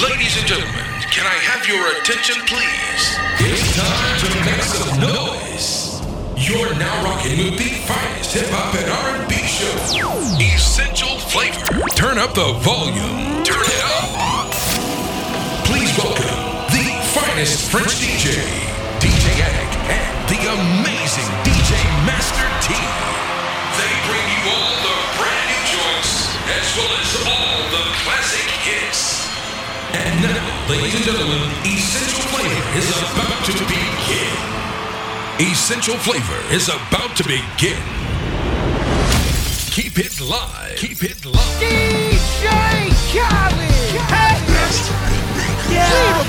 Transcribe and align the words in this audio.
Ladies 0.00 0.38
and 0.40 0.48
gentlemen, 0.48 0.88
can 1.12 1.28
I 1.28 1.36
have 1.52 1.68
your 1.68 1.84
attention, 2.00 2.40
please? 2.48 3.04
It's 3.44 3.76
time 3.76 4.16
to 4.24 4.28
make 4.40 4.64
some 4.64 4.88
noise. 5.04 6.00
You're 6.32 6.72
now 6.80 7.04
rocking 7.04 7.36
with 7.36 7.60
the 7.60 7.76
finest 7.84 8.32
hip 8.32 8.48
hop 8.48 8.72
and 8.72 8.88
R&B 8.88 9.36
show, 9.44 9.68
Essential 10.40 11.20
Flavor. 11.28 11.84
Turn 11.92 12.16
up 12.16 12.32
the 12.32 12.56
volume. 12.64 13.44
Turn 13.44 13.60
it 13.60 13.82
up. 14.00 14.48
Please 15.68 15.92
welcome 16.00 16.40
the 16.72 16.88
finest 17.12 17.68
French 17.68 17.92
DJ, 18.00 18.32
DJ 18.96 19.28
Attic, 19.44 19.72
and 19.92 20.16
the 20.32 20.40
amazing 20.56 21.28
DJ 21.44 21.76
Master 22.08 22.48
T. 22.64 22.72
They 23.76 23.92
bring 24.08 24.24
you 24.24 24.56
all 24.56 24.72
the 24.88 24.96
brand 25.20 25.46
new 25.52 25.62
joints 25.68 26.32
as 26.48 26.66
well 26.80 26.92
as 26.96 27.10
all 27.28 27.60
the 27.76 27.84
classic. 28.08 28.51
And 29.94 30.22
now, 30.22 30.70
ladies 30.70 30.94
and 30.94 31.04
gentlemen, 31.04 31.50
Essential 31.64 32.22
Flavor 32.32 32.78
is 32.78 32.88
about 33.12 33.44
to 33.44 33.52
begin. 33.68 34.32
Essential 35.38 35.96
Flavor 35.96 36.54
is 36.54 36.68
about 36.68 37.14
to 37.16 37.24
begin. 37.24 37.82
Keep 39.70 39.98
it 39.98 40.20
live. 40.20 40.76
Keep 40.76 41.04
it 41.04 41.24
live. 41.26 41.60
DJ 41.60 42.88
Khaled. 43.12 43.72
Hey. 44.08 44.42
Yeah. 45.74 46.21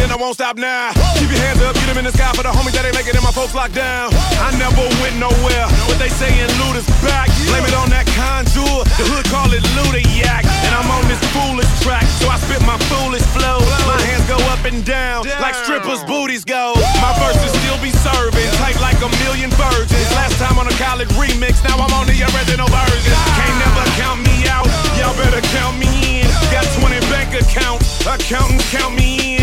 And 0.00 0.08
I 0.08 0.16
won't 0.16 0.32
stop 0.32 0.56
now. 0.56 0.96
Keep 1.20 1.28
your 1.28 1.44
hands 1.44 1.60
up, 1.60 1.76
get 1.76 1.84
them 1.92 2.00
in 2.00 2.08
the 2.08 2.14
sky 2.16 2.32
for 2.32 2.40
the 2.40 2.48
homies 2.48 2.72
that 2.72 2.88
ain't 2.88 2.96
making 2.96 3.12
it, 3.12 3.20
my 3.20 3.30
folks 3.36 3.52
locked 3.52 3.76
down. 3.76 4.08
I 4.40 4.48
never 4.56 4.80
went 5.04 5.20
nowhere, 5.20 5.68
but 5.84 6.00
they 6.00 6.08
saying 6.08 6.48
Luda's 6.56 6.88
back. 7.04 7.28
Blame 7.52 7.68
it 7.68 7.76
on 7.76 7.92
that 7.92 8.08
Conjure, 8.16 8.80
the 8.96 9.04
hood 9.12 9.28
call 9.28 9.52
it 9.52 9.60
Luda 9.76 10.00
Yak. 10.16 10.48
And 10.64 10.72
I'm 10.72 10.88
on 10.88 11.04
this 11.04 11.20
foolish 11.36 11.68
track, 11.84 12.08
so 12.16 12.32
I 12.32 12.40
spit 12.40 12.64
my 12.64 12.80
foolish 12.88 13.24
flow. 13.36 13.60
My 13.84 14.00
hands 14.08 14.24
go 14.24 14.40
up 14.48 14.64
and 14.64 14.80
down, 14.88 15.28
like 15.44 15.52
strippers' 15.52 16.00
booties 16.08 16.48
go. 16.48 16.72
My 17.04 17.12
verses 17.20 17.52
still 17.60 17.76
be 17.84 17.92
serving, 17.92 18.48
tight 18.56 18.80
like 18.80 18.96
a 19.04 19.10
million 19.20 19.52
virgins. 19.52 20.08
Last 20.16 20.40
time 20.40 20.56
on 20.56 20.64
a 20.64 20.76
college 20.80 21.12
remix, 21.20 21.60
now 21.60 21.76
I'm 21.76 21.92
on 21.92 22.08
the 22.08 22.16
original 22.16 22.72
version. 22.72 23.14
Can't 23.36 23.56
never 23.60 23.84
count 24.00 24.24
me 24.24 24.48
out, 24.48 24.64
y'all 24.96 25.12
better 25.12 25.44
count 25.52 25.76
me 25.76 26.24
in. 26.24 26.28
Got 26.48 26.64
20 26.80 27.04
bank 27.12 27.36
accounts, 27.36 27.84
accountants 28.08 28.64
count 28.72 28.96
me 28.96 29.36
in. 29.36 29.39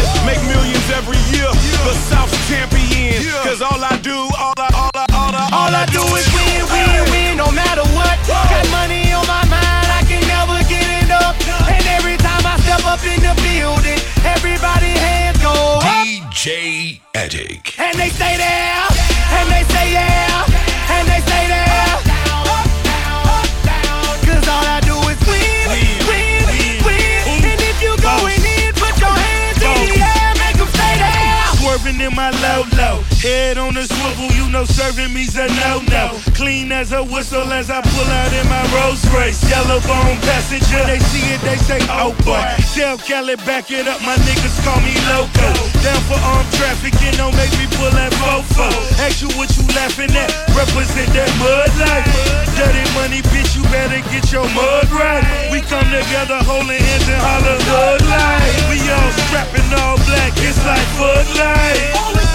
Head 33.27 33.57
on 33.57 33.73
the 33.73 33.83
swivel, 33.83 34.31
you 34.39 34.47
know 34.51 34.63
serving 34.63 35.11
me's 35.13 35.35
a 35.35 35.47
no 35.59 35.83
no. 35.91 36.15
Clean 36.33 36.71
as 36.71 36.91
a 36.91 37.03
whistle 37.03 37.51
as 37.51 37.69
I 37.69 37.83
pull 37.83 38.09
out 38.09 38.31
in 38.31 38.47
my 38.47 38.63
Rolls 38.71 39.03
Royce, 39.11 39.43
yellow 39.51 39.83
bone 39.83 40.17
passenger. 40.23 40.81
They 40.87 40.99
see 41.11 41.35
it, 41.35 41.41
they 41.43 41.59
say 41.67 41.79
oh 41.91 42.15
boy. 42.23 42.39
Tell 42.71 42.97
Kelly 42.97 43.35
back 43.43 43.69
it 43.71 43.87
up, 43.87 43.99
my 44.01 44.15
niggas 44.23 44.55
call 44.63 44.79
me 44.81 44.95
loco. 45.11 45.49
Down 45.83 46.01
for 46.07 46.19
armed 46.23 46.51
trafficking, 46.55 47.15
don't 47.19 47.35
make 47.35 47.51
me 47.59 47.67
pull 47.75 47.91
that 47.91 48.15
fofo. 48.23 48.67
Ask 49.03 49.19
you 49.19 49.29
what 49.35 49.51
you 49.59 49.63
laughing 49.75 50.13
at, 50.15 50.31
represent 50.55 51.11
that 51.11 51.31
mud 51.41 51.71
life. 51.83 52.07
Dirty 52.55 52.85
money, 52.95 53.21
bitch, 53.29 53.59
you 53.59 53.63
better 53.69 54.01
get 54.09 54.31
your 54.31 54.47
mud 54.55 54.87
right. 54.95 55.23
We 55.51 55.59
come 55.67 55.87
together 55.91 56.39
holding 56.47 56.79
hands 56.79 57.07
and 57.11 57.21
holler 57.21 57.59
hood 57.67 58.01
life. 58.07 58.55
We 58.71 58.79
all 58.87 59.11
strapping 59.27 59.67
all 59.83 59.97
black, 60.07 60.33
it's 60.39 60.61
like 60.63 60.87
Bud 60.97 61.27
Light. 61.37 62.26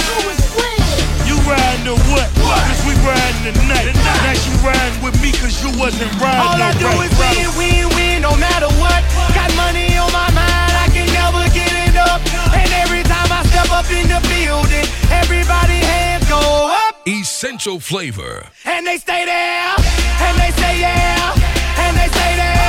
You 1.43 1.51
riding 1.51 1.85
to 1.91 1.97
what? 2.07 2.29
Cause 2.39 2.87
we 2.87 2.95
riding 3.03 3.51
tonight. 3.55 3.91
Now 4.23 4.35
she 4.35 4.51
riding 4.63 5.03
with 5.03 5.19
me 5.21 5.33
cause 5.33 5.59
you 5.59 5.75
wasn't 5.79 6.13
riding 6.23 6.39
All 6.39 6.55
I 6.55 6.71
do 6.79 6.87
right, 6.87 7.11
is 7.11 7.19
right. 7.19 7.35
win, 7.59 7.89
win, 7.91 7.97
win, 7.97 8.23
no 8.23 8.37
matter 8.37 8.71
what. 8.79 9.03
Got 9.35 9.51
money 9.59 9.91
on 9.99 10.07
my 10.13 10.31
mind, 10.31 10.75
I 10.79 10.87
can 10.95 11.07
never 11.11 11.43
get 11.51 11.73
enough. 11.91 12.23
And 12.55 12.71
every 12.87 13.03
time 13.03 13.27
I 13.35 13.43
step 13.51 13.71
up 13.75 13.91
in 13.91 14.07
the 14.07 14.23
building, 14.31 14.87
everybody 15.11 15.83
hands 15.83 16.29
go 16.29 16.39
up. 16.71 16.95
Essential 17.09 17.81
Flavor. 17.81 18.47
And 18.65 18.87
they 18.87 18.99
stay 18.99 19.25
there, 19.25 19.75
and 20.23 20.39
they 20.39 20.53
say 20.63 20.79
yeah, 20.79 21.35
and 21.83 21.97
they 21.99 22.07
say 22.07 22.37
there. 22.39 22.62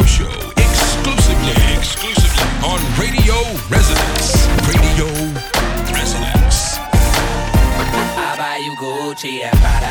Radio 0.00 0.06
show. 0.06 0.50
Exclusively, 0.56 1.52
exclusively 1.76 2.44
on 2.64 2.80
Radio 2.98 3.34
Resonance. 3.68 4.46
Radio 4.68 5.06
Resonance. 5.92 6.78
I 6.78 8.34
buy 8.38 8.56
you 8.64 8.74
Gucci 8.76 9.42
and 9.42 9.58
Prada. 9.58 9.89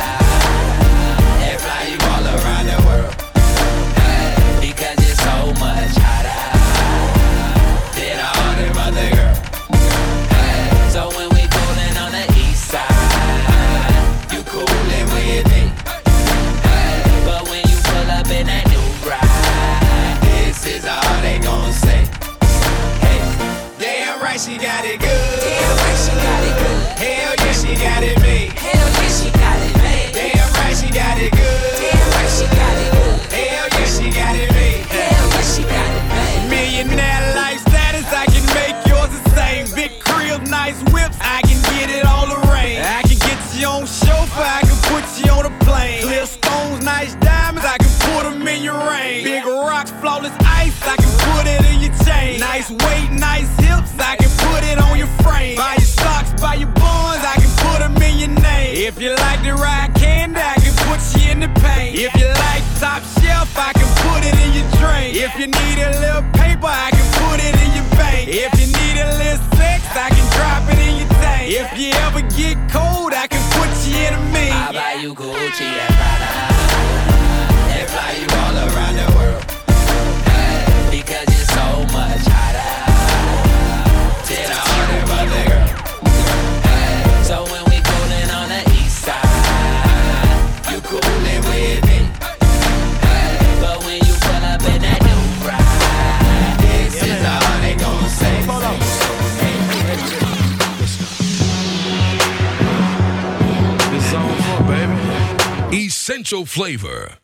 Flavor. 106.50 107.19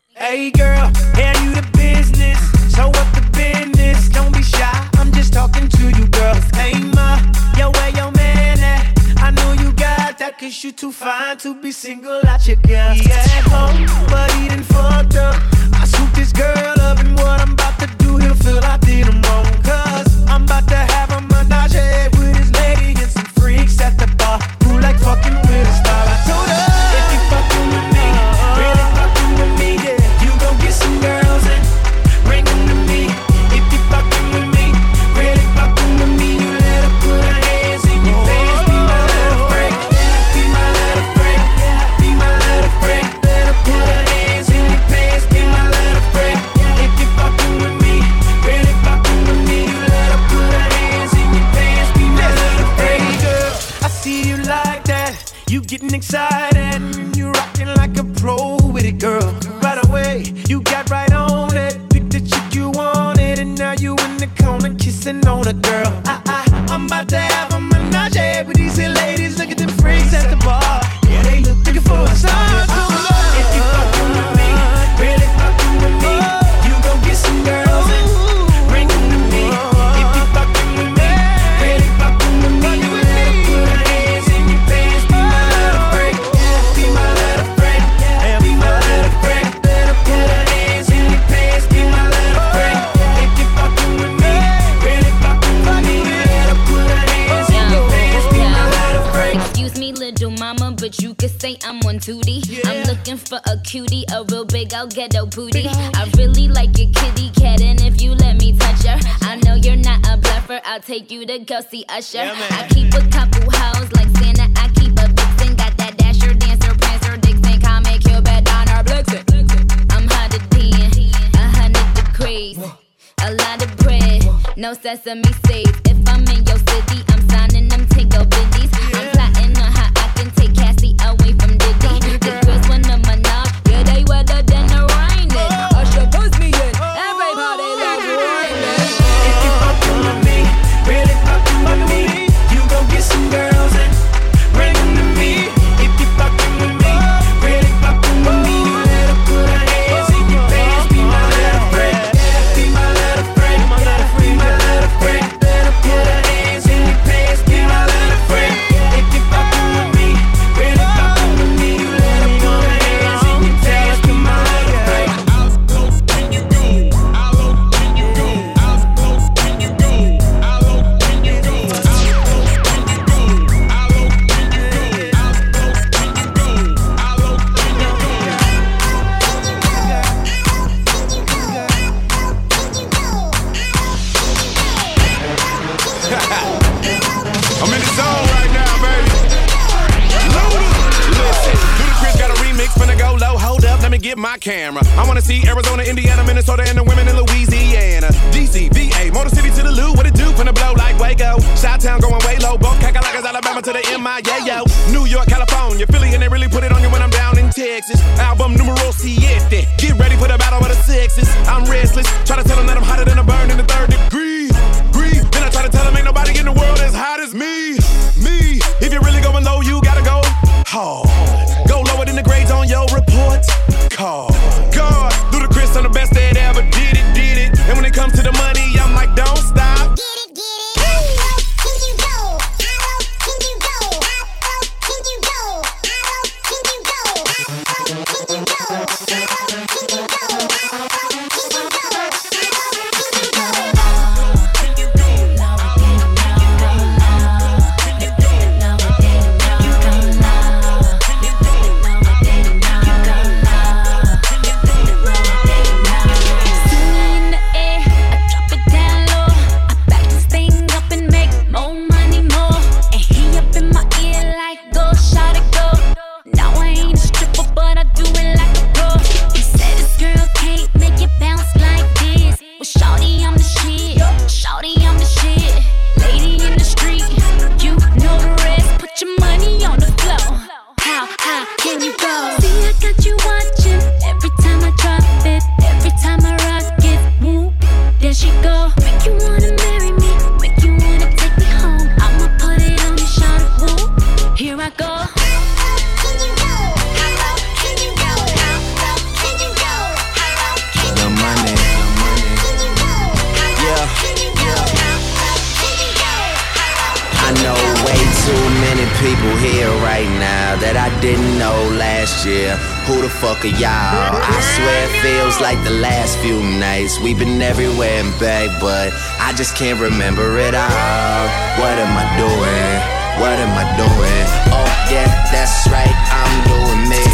Y'all? 313.45 314.09
I 314.25 314.41
swear 314.57 314.89
it 314.89 314.93
feels 315.05 315.39
like 315.39 315.61
the 315.63 315.77
last 315.77 316.17
few 316.17 316.41
nights. 316.41 316.97
We've 316.99 317.19
been 317.19 317.39
everywhere 317.43 318.01
and 318.01 318.09
back, 318.19 318.49
but 318.59 318.89
I 319.21 319.33
just 319.37 319.55
can't 319.55 319.79
remember 319.79 320.39
it 320.41 320.55
all. 320.57 321.25
What 321.61 321.77
am 321.77 321.93
I 321.93 322.09
doing? 322.17 322.73
What 323.21 323.37
am 323.37 323.53
I 323.53 323.69
doing? 323.77 324.25
Oh 324.49 324.65
yeah, 324.89 325.29
that's 325.29 325.69
right, 325.69 325.93
I'm 326.09 326.35
doing 326.49 326.89
me. 326.89 327.05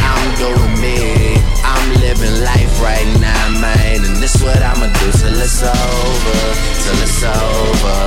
I'm 0.00 0.28
doing 0.40 0.80
me. 0.80 1.36
I'm 1.60 2.00
living 2.00 2.40
life 2.40 2.80
right 2.80 3.04
now, 3.20 3.60
man. 3.60 4.00
And 4.00 4.16
this 4.16 4.34
is 4.34 4.42
what 4.42 4.56
I'ma 4.56 4.88
do 4.88 5.12
till 5.12 5.36
it's 5.36 5.60
over. 5.60 6.40
Till 6.88 6.98
it's 7.04 7.20
over. 7.20 7.98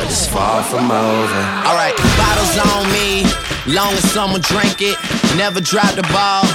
But 0.00 0.08
it's 0.08 0.26
far 0.26 0.64
from 0.64 0.90
over. 0.90 1.42
Alright, 1.68 1.92
bottles 2.16 2.56
on 2.72 2.88
me. 2.88 3.28
Long 3.68 3.92
as 3.92 4.10
someone 4.16 4.40
drink 4.40 4.80
it. 4.80 4.96
Never 5.36 5.60
drop 5.60 5.92
the 5.92 6.08
ball. 6.08 6.48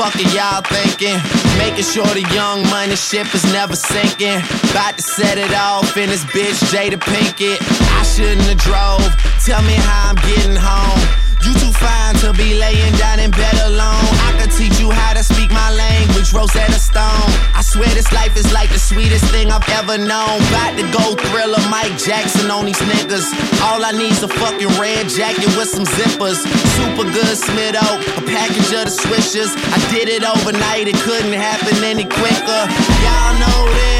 Fuck 0.00 0.16
it, 0.16 0.32
y'all 0.32 0.62
thinking. 0.62 1.20
Making 1.58 1.84
sure 1.84 2.06
the 2.06 2.24
young 2.32 2.62
money 2.70 2.96
ship 2.96 3.34
is 3.34 3.44
never 3.52 3.76
sinking. 3.76 4.40
About 4.70 4.96
to 4.96 5.02
set 5.02 5.36
it 5.36 5.52
off 5.52 5.94
in 5.94 6.08
this 6.08 6.24
bitch, 6.24 6.56
Jada 6.72 6.98
Pinkett. 6.98 7.60
I 7.98 8.02
shouldn't 8.02 8.40
have 8.40 8.56
drove. 8.56 9.04
Tell 9.44 9.60
me 9.60 9.74
how 9.74 10.08
I'm 10.08 10.16
getting 10.16 10.56
home. 10.56 11.19
You 11.50 11.58
too 11.58 11.74
fine 11.82 12.14
to 12.22 12.30
be 12.32 12.54
laying 12.54 12.94
down 12.94 13.18
in 13.18 13.32
bed 13.32 13.58
alone. 13.66 14.06
I 14.22 14.38
could 14.38 14.54
teach 14.54 14.78
you 14.78 14.88
how 14.88 15.14
to 15.14 15.22
speak 15.24 15.50
my 15.50 15.74
language, 15.74 16.32
Rosetta 16.32 16.78
Stone. 16.78 17.26
I 17.58 17.62
swear 17.66 17.90
this 17.90 18.12
life 18.12 18.36
is 18.36 18.52
like 18.52 18.70
the 18.70 18.78
sweetest 18.78 19.24
thing 19.34 19.50
I've 19.50 19.66
ever 19.74 19.98
known. 19.98 20.38
About 20.46 20.78
to 20.78 20.86
go 20.94 21.18
thriller 21.18 21.58
Mike 21.66 21.98
Jackson 21.98 22.52
on 22.52 22.66
these 22.66 22.78
niggas. 22.78 23.26
All 23.66 23.84
I 23.84 23.90
need's 23.90 24.22
a 24.22 24.28
fucking 24.28 24.78
red 24.78 25.08
jacket 25.08 25.50
with 25.58 25.66
some 25.66 25.86
zippers. 25.98 26.38
Super 26.78 27.10
good 27.10 27.34
Smitto, 27.34 27.82
a 27.82 28.22
package 28.30 28.70
of 28.70 28.86
the 28.86 28.94
swishers. 28.94 29.50
I 29.74 29.78
did 29.90 30.06
it 30.06 30.22
overnight, 30.22 30.86
it 30.86 31.02
couldn't 31.02 31.34
happen 31.34 31.82
any 31.82 32.04
quicker. 32.04 32.62
Y'all 33.02 33.34
know 33.42 33.66
them 33.74 33.99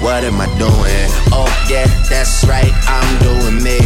What 0.00 0.24
am 0.24 0.40
I 0.40 0.46
doing? 0.58 1.08
Oh, 1.30 1.48
yeah, 1.68 1.86
that's 2.08 2.44
right, 2.46 2.72
I'm 2.88 3.18
doing 3.20 3.62
me. 3.62 3.78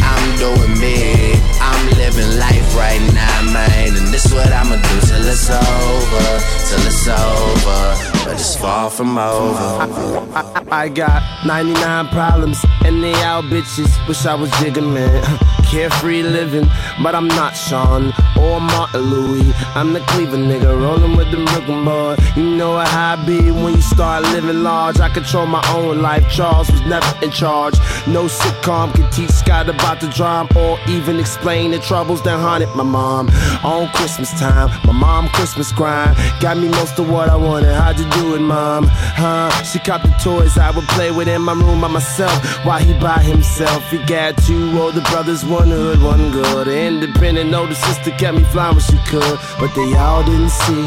I'm 0.00 0.38
doing 0.38 0.80
me. 0.80 1.34
I'm 1.60 1.86
living 1.96 2.38
life 2.38 2.74
right 2.74 3.00
now, 3.12 3.52
man. 3.52 3.96
And 3.96 4.08
this 4.08 4.32
what 4.32 4.50
I'ma 4.50 4.76
do 4.76 5.00
till 5.06 5.26
it's 5.28 5.50
over. 5.50 6.28
Till 6.68 6.86
it's 6.86 7.06
over. 7.08 8.24
But 8.24 8.34
it's 8.34 8.56
far 8.56 8.90
from 8.90 9.18
over. 9.18 9.86
I, 10.34 10.64
I, 10.70 10.82
I 10.84 10.88
got 10.88 11.22
99 11.44 12.08
problems, 12.08 12.64
and 12.84 13.02
they 13.04 13.12
all 13.22 13.42
bitches. 13.42 13.90
Wish 14.08 14.24
I 14.24 14.34
was 14.34 14.50
Jigga 14.52 14.82
Man. 14.94 15.59
Carefree 15.70 16.24
living, 16.24 16.68
but 17.00 17.14
I'm 17.14 17.28
not 17.28 17.56
Sean 17.56 18.12
or 18.36 18.60
Martin 18.60 19.02
Louis. 19.02 19.52
I'm 19.76 19.92
the 19.92 20.00
Cleveland 20.00 20.50
nigga, 20.50 20.74
rolling 20.82 21.16
with 21.16 21.30
the 21.30 21.44
Brooklyn 21.44 21.84
boy. 21.84 22.16
You 22.34 22.56
know 22.56 22.76
how 22.78 23.12
I 23.12 23.24
be 23.24 23.52
when 23.52 23.74
you 23.74 23.80
start 23.80 24.24
living 24.24 24.64
large. 24.64 24.98
I 24.98 25.08
control 25.10 25.46
my 25.46 25.62
own 25.68 26.02
life. 26.02 26.28
Charles 26.28 26.68
was 26.72 26.80
never 26.86 27.06
in 27.24 27.30
charge. 27.30 27.74
No 28.08 28.24
sitcom 28.24 28.92
can 28.94 29.08
teach 29.12 29.30
Scott 29.30 29.68
about 29.68 30.00
the 30.00 30.08
drama 30.08 30.48
or 30.56 30.80
even 30.88 31.20
explain 31.20 31.70
the 31.70 31.78
troubles 31.78 32.20
that 32.24 32.40
haunted 32.40 32.74
my 32.74 32.82
mom. 32.82 33.28
On 33.62 33.88
Christmas 33.92 34.30
time, 34.40 34.70
my 34.84 34.92
mom 34.92 35.28
Christmas 35.28 35.70
grind 35.70 36.16
got 36.40 36.56
me 36.56 36.68
most 36.68 36.98
of 36.98 37.08
what 37.08 37.28
I 37.28 37.36
wanted. 37.36 37.72
How'd 37.72 37.98
you 38.00 38.10
do 38.10 38.34
it, 38.34 38.40
mom? 38.40 38.86
Huh? 38.88 39.50
She 39.62 39.78
caught 39.78 40.02
the 40.02 40.10
toys 40.22 40.58
I 40.58 40.72
would 40.72 40.88
play 40.88 41.12
with 41.12 41.28
in 41.28 41.42
my 41.42 41.52
room 41.52 41.80
by 41.80 41.88
myself 41.88 42.64
while 42.64 42.80
he 42.80 42.92
by 42.98 43.20
himself. 43.20 43.88
He 43.88 43.98
got 43.98 44.36
two 44.38 44.76
older 44.76 45.02
brothers, 45.02 45.44
one 45.44 45.59
hood, 45.68 46.02
one 46.02 46.30
good. 46.30 46.68
Independent 46.68 47.54
older 47.54 47.74
sister 47.74 48.10
kept 48.12 48.36
me 48.38 48.44
flying 48.44 48.76
when 48.76 48.84
she 48.84 48.98
could, 49.06 49.38
but 49.58 49.74
they 49.74 49.94
all 49.94 50.22
didn't 50.24 50.50
see 50.50 50.86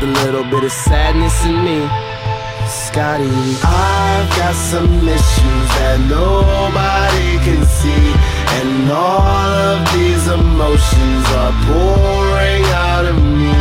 the 0.00 0.06
little 0.24 0.44
bit 0.44 0.64
of 0.64 0.72
sadness 0.72 1.36
in 1.44 1.64
me. 1.64 1.78
Scotty, 2.66 3.30
I've 3.62 4.28
got 4.36 4.54
some 4.54 4.92
issues 5.06 5.68
that 5.78 5.98
nobody 6.10 7.38
can 7.46 7.62
see, 7.64 8.06
and 8.58 8.90
all 8.90 9.54
of 9.72 9.80
these 9.94 10.26
emotions 10.26 11.24
are 11.40 11.54
pouring 11.68 12.64
out 12.74 13.04
of 13.06 13.16
me. 13.16 13.54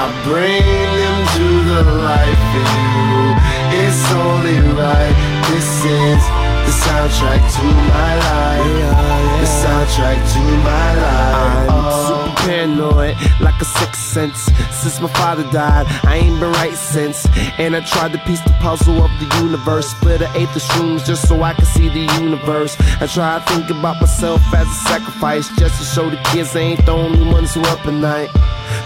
I 0.00 0.04
bring 0.24 0.62
them 1.00 1.18
to 1.36 1.46
the 1.70 1.82
life 2.04 2.44
in 2.60 2.68
you. 3.08 3.42
It's 3.82 4.04
only 4.12 4.58
right. 4.76 5.16
This 5.48 5.84
is 5.84 6.41
soundtrack 6.84 7.42
to 7.56 7.64
my 7.92 8.12
life. 8.26 9.40
The 9.40 9.48
soundtrack 9.62 10.18
to 10.32 10.40
my 10.68 10.88
life. 11.04 11.70
I'm 11.70 11.86
super 12.06 12.36
paranoid, 12.42 13.16
like 13.40 13.60
a 13.60 13.64
sixth 13.64 14.02
sense. 14.02 14.40
Since 14.70 15.00
my 15.00 15.08
father 15.08 15.44
died, 15.50 15.86
I 16.04 16.16
ain't 16.16 16.40
been 16.40 16.52
right 16.52 16.74
since. 16.74 17.26
And 17.58 17.74
I 17.76 17.80
tried 17.80 18.12
to 18.12 18.18
piece 18.18 18.40
the 18.42 18.54
puzzle 18.60 19.02
of 19.02 19.10
the 19.20 19.28
universe. 19.42 19.88
Split 19.88 20.22
an 20.22 20.30
eighth 20.36 20.54
of 20.56 20.62
shrooms 20.62 21.04
just 21.04 21.28
so 21.28 21.42
I 21.42 21.54
could 21.54 21.66
see 21.66 21.88
the 21.88 22.04
universe. 22.20 22.76
I 23.00 23.06
try 23.06 23.38
to 23.38 23.44
think 23.52 23.70
about 23.70 24.00
myself 24.00 24.40
as 24.54 24.66
a 24.66 24.78
sacrifice, 24.88 25.48
just 25.56 25.78
to 25.80 25.84
show 25.84 26.10
the 26.10 26.20
kids 26.30 26.52
they 26.52 26.62
ain't 26.62 26.84
the 26.86 26.92
only 26.92 27.24
ones 27.32 27.54
who 27.54 27.62
up 27.62 27.86
at 27.86 27.94
night. 27.94 28.30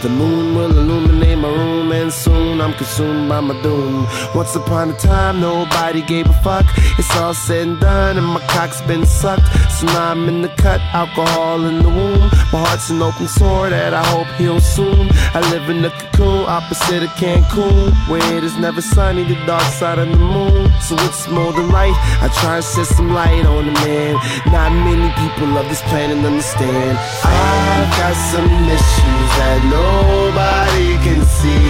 The 0.02 0.10
moon 0.10 0.54
will 0.54 0.76
illuminate 0.76 1.38
my 1.38 1.48
room, 1.48 1.90
and 1.90 2.12
soon 2.12 2.60
I'm 2.60 2.74
consumed 2.74 3.28
by 3.28 3.40
my 3.40 3.60
doom. 3.62 4.06
Once 4.34 4.54
upon 4.54 4.90
a 4.90 4.92
time, 4.94 5.40
nobody 5.40 6.02
gave 6.02 6.28
a 6.28 6.32
fuck. 6.44 6.66
It's 6.98 7.16
all 7.16 7.34
said 7.34 7.66
and 7.66 7.80
done, 7.80 8.18
and 8.18 8.26
my 8.26 8.40
cock's 8.46 8.80
been 8.82 9.06
sucked. 9.06 9.46
So 9.72 9.86
now 9.86 10.12
I'm 10.12 10.28
in 10.28 10.42
the 10.42 10.48
cut, 10.48 10.80
alcohol 10.92 11.64
in 11.64 11.82
the 11.82 11.88
womb. 11.88 12.20
My 12.52 12.60
heart's 12.64 12.90
an 12.90 13.02
open 13.02 13.26
sore 13.26 13.70
that 13.70 13.94
I 13.94 14.04
hope 14.06 14.28
heals 14.38 14.64
soon. 14.64 15.08
I 15.34 15.40
live 15.50 15.68
in 15.68 15.84
a 15.84 15.90
cocoon 15.90 16.44
opposite 16.46 17.02
of 17.02 17.10
Cancun, 17.10 17.92
where 18.08 18.36
it 18.36 18.44
is 18.44 18.56
never 18.58 18.82
sunny, 18.82 19.24
the 19.24 19.34
dark 19.46 19.68
side 19.80 19.98
of 19.98 20.08
the 20.08 20.18
moon. 20.18 20.70
So 20.80 20.94
it's 21.00 21.26
more 21.28 21.52
than 21.52 21.68
right. 21.70 21.96
I 22.22 22.28
try 22.40 22.56
and 22.56 22.64
set 22.64 22.86
some 22.86 23.12
light 23.12 23.44
on 23.46 23.66
the 23.66 23.72
man. 23.72 24.14
Not 24.52 24.70
many 24.72 25.08
people 25.22 25.56
of 25.58 25.68
this 25.68 25.82
planet 25.82 26.24
understand. 26.24 26.98
I've 27.24 27.90
got 27.98 28.14
some 28.32 28.50
issues 28.76 29.28
that 29.40 29.60
nobody 29.86 30.90
can 31.06 31.20
see, 31.38 31.66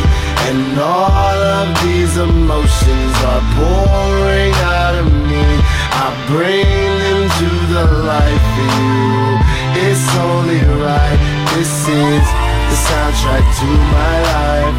and 0.49 0.78
all 0.78 1.38
of 1.61 1.66
these 1.85 2.14
emotions 2.16 3.14
are 3.30 3.44
pouring 3.56 4.54
out 4.76 4.94
of 5.02 5.08
me. 5.30 5.46
I 6.04 6.06
bring 6.30 6.66
them 7.02 7.23
to 7.40 7.50
the 7.75 7.85
life 8.12 8.49
in 8.64 8.73
you. 8.90 9.26
It's 9.87 10.08
only 10.28 10.62
right. 10.87 11.20
This 11.54 11.73
is 11.88 12.26
the 12.70 12.78
soundtrack 12.88 13.44
to 13.61 13.68
my 13.96 14.16
life. 14.35 14.78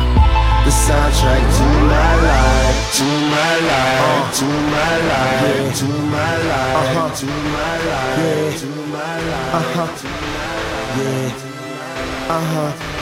The 0.66 0.74
soundtrack 0.88 1.44
to 1.58 1.68
my 1.94 2.14
life, 2.30 2.80
to 2.98 3.08
my 3.36 3.56
life, 3.72 4.28
to 4.40 4.48
my 4.76 4.96
life, 5.12 5.80
to 5.80 5.88
my 6.16 6.36
life, 6.52 7.20
to 7.20 7.26
my 7.56 7.76
life, 7.90 8.60
to 8.60 8.68
my 8.96 9.16
life. 9.30 9.54
Uh-huh. 9.60 9.90
Yeah. 10.98 11.48
Uh-huh. 12.36 12.97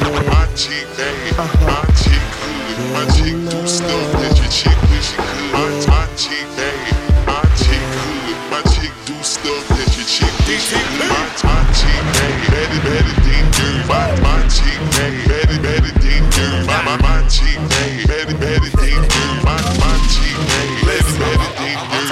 My 0.00 0.46
chick 0.54 0.86
bad, 0.96 1.36
my 1.66 1.82
chick 1.98 2.22
good, 2.38 2.78
my 2.94 3.02
chick 3.18 3.34
do 3.50 3.66
stuff 3.66 4.12
that 4.14 4.38
your 4.38 4.46
chick 4.46 4.78
wish 4.90 5.10
she 5.10 5.16
could. 5.16 5.50
My, 5.50 5.66
my 5.90 6.06
chick 6.14 6.46
bad, 6.54 7.26
my 7.26 7.42
chick 7.58 7.82
good, 7.98 8.38
my 8.46 8.62
chick 8.70 8.94
do 9.06 9.14
stuff 9.26 9.66
that 9.74 9.90
your 9.98 10.06
chick 10.06 10.30
wish 10.46 10.70
she 10.70 10.78
could. 10.78 11.10
My, 11.10 11.18
my 11.42 11.66
chick 11.74 12.02
bad, 12.14 12.30
better, 12.46 12.80
better 12.86 13.14
than 13.26 13.46
you. 13.58 13.70
My, 13.90 14.14
my 14.22 14.38
chick 14.46 14.78
bad, 14.94 15.14
better, 15.26 15.58
better 15.66 15.92
than 15.98 16.22
you. 16.30 16.66
My, 16.70 16.78
my, 17.02 17.18
chick 17.26 17.58
bad, 17.58 18.06
better, 18.06 18.38
better 18.38 18.70
than 18.78 19.02
you. 19.02 19.26
My, 19.42 19.58
my 19.82 19.94
chick 20.14 20.38
bad, 20.46 20.68
better, 20.86 21.18
better 21.18 21.32
you. 21.32 21.37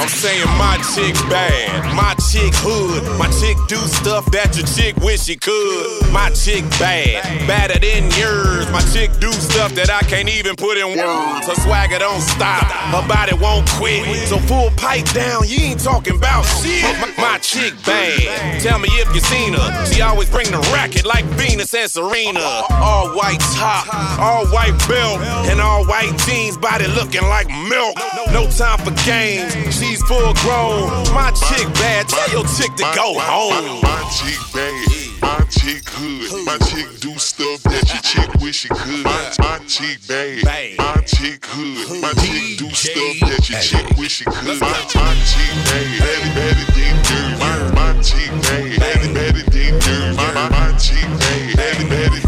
I'm 0.07 0.13
saying 0.13 0.47
my 0.57 0.79
chick 0.95 1.17
bad, 1.29 1.83
my 1.97 2.15
chick 2.31 2.55
hood, 2.63 3.03
my 3.19 3.27
chick 3.43 3.59
do 3.67 3.75
stuff 3.91 4.31
that 4.31 4.55
your 4.55 4.65
chick 4.65 4.95
wish 5.03 5.27
she 5.27 5.35
could. 5.35 6.13
My 6.13 6.31
chick 6.31 6.63
bad, 6.79 7.27
badder 7.51 7.83
than 7.83 8.07
yours. 8.15 8.71
My 8.71 8.79
chick 8.95 9.11
do 9.19 9.33
stuff 9.33 9.75
that 9.75 9.91
I 9.91 10.07
can't 10.07 10.31
even 10.31 10.55
put 10.55 10.79
in 10.79 10.95
words. 10.95 11.51
Her 11.51 11.59
swagger 11.59 11.99
don't 11.99 12.23
stop, 12.23 12.71
her 12.95 13.03
body 13.11 13.35
won't 13.35 13.67
quit. 13.75 14.07
So 14.31 14.39
full 14.39 14.71
pipe 14.79 15.11
down, 15.11 15.43
you 15.51 15.75
ain't 15.75 15.83
talking 15.83 16.15
about 16.15 16.47
shit. 16.63 16.87
My, 17.03 17.11
my 17.35 17.39
chick 17.43 17.75
bad, 17.83 18.63
tell 18.63 18.79
me 18.79 18.87
if 19.03 19.11
you 19.11 19.19
seen 19.27 19.59
her. 19.59 19.69
She 19.91 20.03
always 20.03 20.31
bring 20.31 20.47
the 20.55 20.63
racket 20.71 21.05
like 21.05 21.25
Venus 21.35 21.75
and 21.75 21.91
Serena. 21.91 22.63
All 22.79 23.11
white 23.11 23.43
top, 23.59 23.91
all 24.23 24.47
white 24.55 24.79
belt, 24.87 25.19
and 25.51 25.61
all 25.61 25.85
white 25.85 26.15
jeans, 26.31 26.57
body 26.57 26.87
looking 26.95 27.27
like 27.27 27.51
milk. 27.67 27.99
No 28.31 28.47
time 28.55 28.79
for 28.87 28.95
games, 29.03 29.51
she's 29.97 30.09
full 30.09 30.33
grown. 30.45 30.89
My 31.15 31.31
chick 31.33 31.67
bad, 31.75 32.09
tell 32.09 32.31
your 32.31 32.45
chick 32.45 32.75
to 32.77 32.85
go 32.95 33.19
home. 33.19 33.81
My 33.83 34.03
chick 34.13 34.41
bad, 34.53 35.21
my 35.23 35.41
chick 35.49 35.89
hood, 35.89 36.45
my 36.45 36.59
chick 36.67 37.01
do 37.01 37.17
stuff 37.19 37.63
that 37.65 37.85
your 37.89 38.03
chick 38.03 38.31
wish 38.41 38.57
she 38.57 38.69
could. 38.69 39.05
My, 39.05 39.33
my 39.39 39.59
chick 39.67 39.99
bad, 40.07 40.45
my 40.79 41.03
chick 41.07 41.45
hood, 41.45 42.03
my 42.03 42.13
chick 42.21 42.59
do 42.59 42.71
stuff 42.71 43.29
that 43.29 43.49
your 43.49 43.61
chick 43.61 43.97
wish 43.97 44.13
she 44.13 44.25
could. 44.25 44.61
My, 44.61 44.79
my 44.95 45.15
chick 45.25 45.55
bad, 45.65 45.99
better, 45.99 46.33
better 46.37 46.73
than 46.77 46.97
dirt. 47.07 47.39
My, 47.41 47.95
my 47.95 48.03
chick 48.03 48.31
bad, 48.43 48.81
better, 48.81 49.15
better 49.15 49.51
than 49.51 49.79
dirt. 49.81 50.17
My, 50.17 50.77
chick 50.79 51.09
bad, 51.21 51.57
better, 51.57 51.89
better 51.89 52.26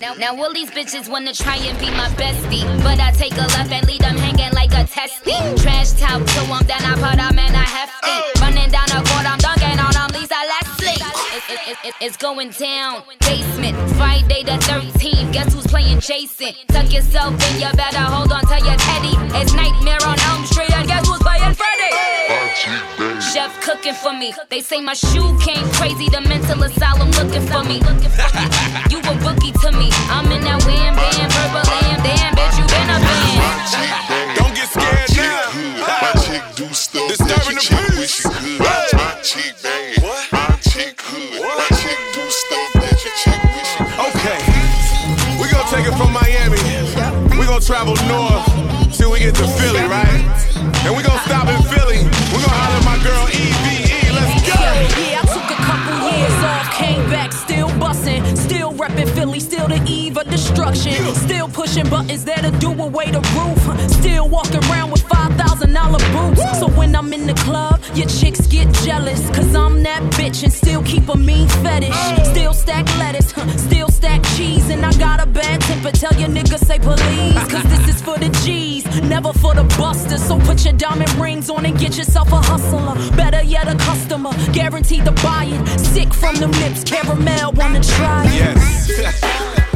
Now, 0.00 0.14
now, 0.14 0.34
all 0.34 0.50
these 0.54 0.70
bitches 0.70 1.10
wanna 1.10 1.34
try 1.34 1.56
and 1.56 1.78
be 1.78 1.90
my 1.90 2.08
bestie. 2.16 2.64
But 2.82 2.98
I 2.98 3.12
take 3.12 3.34
a 3.34 3.44
left 3.52 3.70
and 3.70 3.86
leave 3.86 4.00
them 4.00 4.16
hanging 4.16 4.50
like 4.54 4.72
a 4.72 4.84
testy. 4.88 5.36
Trash 5.60 5.92
talk 6.00 6.24
to 6.24 6.40
them, 6.48 6.64
then 6.64 6.80
I 6.80 6.94
put 6.96 7.16
them 7.20 7.38
in 7.38 7.52
a 7.52 7.66
hefty. 7.76 8.08
Oh. 8.08 8.32
Running 8.40 8.70
down 8.70 8.88
the 8.88 9.04
court, 9.04 9.28
I'm 9.28 9.36
dunking 9.36 9.59
It, 11.50 11.58
it, 11.58 11.68
it, 11.68 11.78
it, 11.88 11.94
it's 12.00 12.16
going 12.16 12.50
down. 12.50 13.02
Basement, 13.26 13.74
Friday 13.98 14.44
the 14.44 14.54
13th. 14.70 15.32
Guess 15.32 15.52
who's 15.52 15.66
playing 15.66 15.98
Jason? 15.98 16.54
Tuck 16.68 16.92
yourself 16.92 17.34
in, 17.50 17.60
you 17.60 17.66
better 17.74 17.98
hold 18.06 18.30
on 18.30 18.46
to 18.46 18.54
your 18.62 18.78
teddy. 18.78 19.18
It's 19.34 19.52
Nightmare 19.52 19.98
on 20.06 20.14
Elm 20.30 20.46
Street, 20.46 20.70
and 20.70 20.86
guess 20.86 21.08
who's 21.08 21.18
playing 21.18 21.54
Freddy? 21.58 21.90
My 22.30 22.54
chick 22.54 22.78
bad. 22.98 23.18
Chef 23.18 23.50
cooking 23.66 23.94
for 23.94 24.12
me. 24.12 24.32
They 24.48 24.60
say 24.60 24.80
my 24.80 24.94
shoe 24.94 25.36
came 25.42 25.66
crazy. 25.74 26.08
The 26.08 26.20
mental 26.22 26.62
asylum 26.62 27.10
looking 27.18 27.42
for 27.50 27.64
me. 27.66 27.82
You 28.86 29.02
a 29.02 29.12
rookie 29.18 29.50
to 29.50 29.72
me. 29.74 29.90
I'm 30.06 30.30
in 30.30 30.46
that 30.46 30.62
wham 30.62 30.94
bam, 30.94 31.30
verbal 31.34 31.66
lamb. 31.66 31.98
Damn, 32.06 32.30
bitch, 32.38 32.62
you 32.62 32.66
been 32.70 32.94
a 32.94 32.98
band. 33.02 34.38
Don't 34.38 34.54
get 34.54 34.70
scared 34.70 35.10
now. 35.18 35.50
My 35.82 36.14
chick 36.22 36.44
do 36.54 36.70
stuff 36.70 37.10
that 37.10 37.26
Disturbing 37.26 37.58
the 37.58 37.60
chick 37.60 37.78
peace. 37.90 37.98
wish 37.98 38.14
she 38.14 38.28
could. 38.30 38.62
My, 38.62 38.86
my 38.94 39.18
chick 39.22 39.54
bad, 39.62 39.98
gonna 47.60 47.66
travel 47.66 48.08
north 48.08 48.96
till 48.96 49.10
we 49.10 49.18
get 49.18 49.34
to 49.34 49.46
Philly, 49.46 49.82
right? 49.82 50.24
And 50.84 50.96
we 50.96 51.02
gonna 51.02 51.20
stop 51.20 51.48
in 51.48 51.62
Philly. 51.68 51.98
We 52.32 52.40
gonna 52.40 52.48
holler 52.48 52.78
at 52.78 52.84
my 52.84 52.98
girl 53.04 53.26
EVE. 53.28 54.12
Let's 54.14 54.48
go. 54.48 54.60
Yeah, 55.00 55.20
I 55.20 55.26
took 55.26 55.50
a 55.50 55.60
couple 55.68 55.94
years 56.08 56.44
off, 56.44 56.72
came 56.74 57.10
back, 57.10 57.32
still 57.32 57.68
bustin', 57.78 58.36
still 58.36 58.72
reppin' 58.72 59.08
Philly, 59.14 59.40
still 59.40 59.68
the 59.68 59.82
eve 59.86 60.16
of 60.16 60.28
destruction, 60.30 61.14
still 61.14 61.48
pushing 61.48 61.88
buttons 61.88 62.24
that'll 62.24 62.52
do 62.58 62.70
away 62.70 63.10
the 63.10 63.20
roof, 63.36 63.90
still 63.90 64.28
walking 64.28 64.62
around 64.70 64.90
with 64.90 64.99
So 66.58 66.68
when 66.68 66.94
I'm 66.96 67.12
in 67.12 67.26
the 67.26 67.34
club, 67.34 67.80
your 67.94 68.06
chicks 68.06 68.46
get 68.46 68.72
jealous, 68.84 69.28
cause 69.30 69.54
I'm 69.54 69.82
that 69.82 70.02
bitch 70.14 70.42
and 70.42 70.52
still 70.52 70.82
keep 70.82 71.08
a 71.08 71.16
mean 71.16 71.48
fetish, 71.62 71.94
still 72.28 72.54
stack 72.54 72.86
lettuce, 72.98 73.32
huh, 73.32 73.48
still 73.56 73.88
stack 73.88 74.22
cheese, 74.36 74.70
and 74.70 74.84
I 74.84 74.92
got 74.98 75.22
a 75.22 75.26
bad 75.26 75.60
temper. 75.62 75.90
Tell 75.90 76.14
your 76.14 76.28
niggas 76.28 76.64
say 76.66 76.78
please, 76.78 77.38
cause 77.52 77.64
this 77.64 77.94
is 77.94 78.02
for 78.02 78.18
the 78.18 78.28
G's, 78.44 78.84
never 79.02 79.32
for 79.32 79.54
the 79.54 79.64
busters. 79.78 80.22
So 80.26 80.38
put 80.40 80.64
your 80.64 80.74
diamond 80.74 81.12
rings 81.14 81.50
on 81.50 81.66
and 81.66 81.78
get 81.78 81.96
yourself 81.96 82.32
a 82.32 82.40
hustler, 82.40 82.94
better 83.16 83.42
yet 83.42 83.68
a 83.68 83.76
customer, 83.76 84.32
guaranteed 84.52 85.04
to 85.04 85.12
buy 85.12 85.44
it. 85.46 85.80
Sick 85.80 86.12
from 86.14 86.36
them 86.36 86.52
lips, 86.52 86.84
caramel, 86.84 87.52
wanna 87.52 87.82
try 87.82 88.24
it. 88.26 88.56
Yes. 88.88 89.66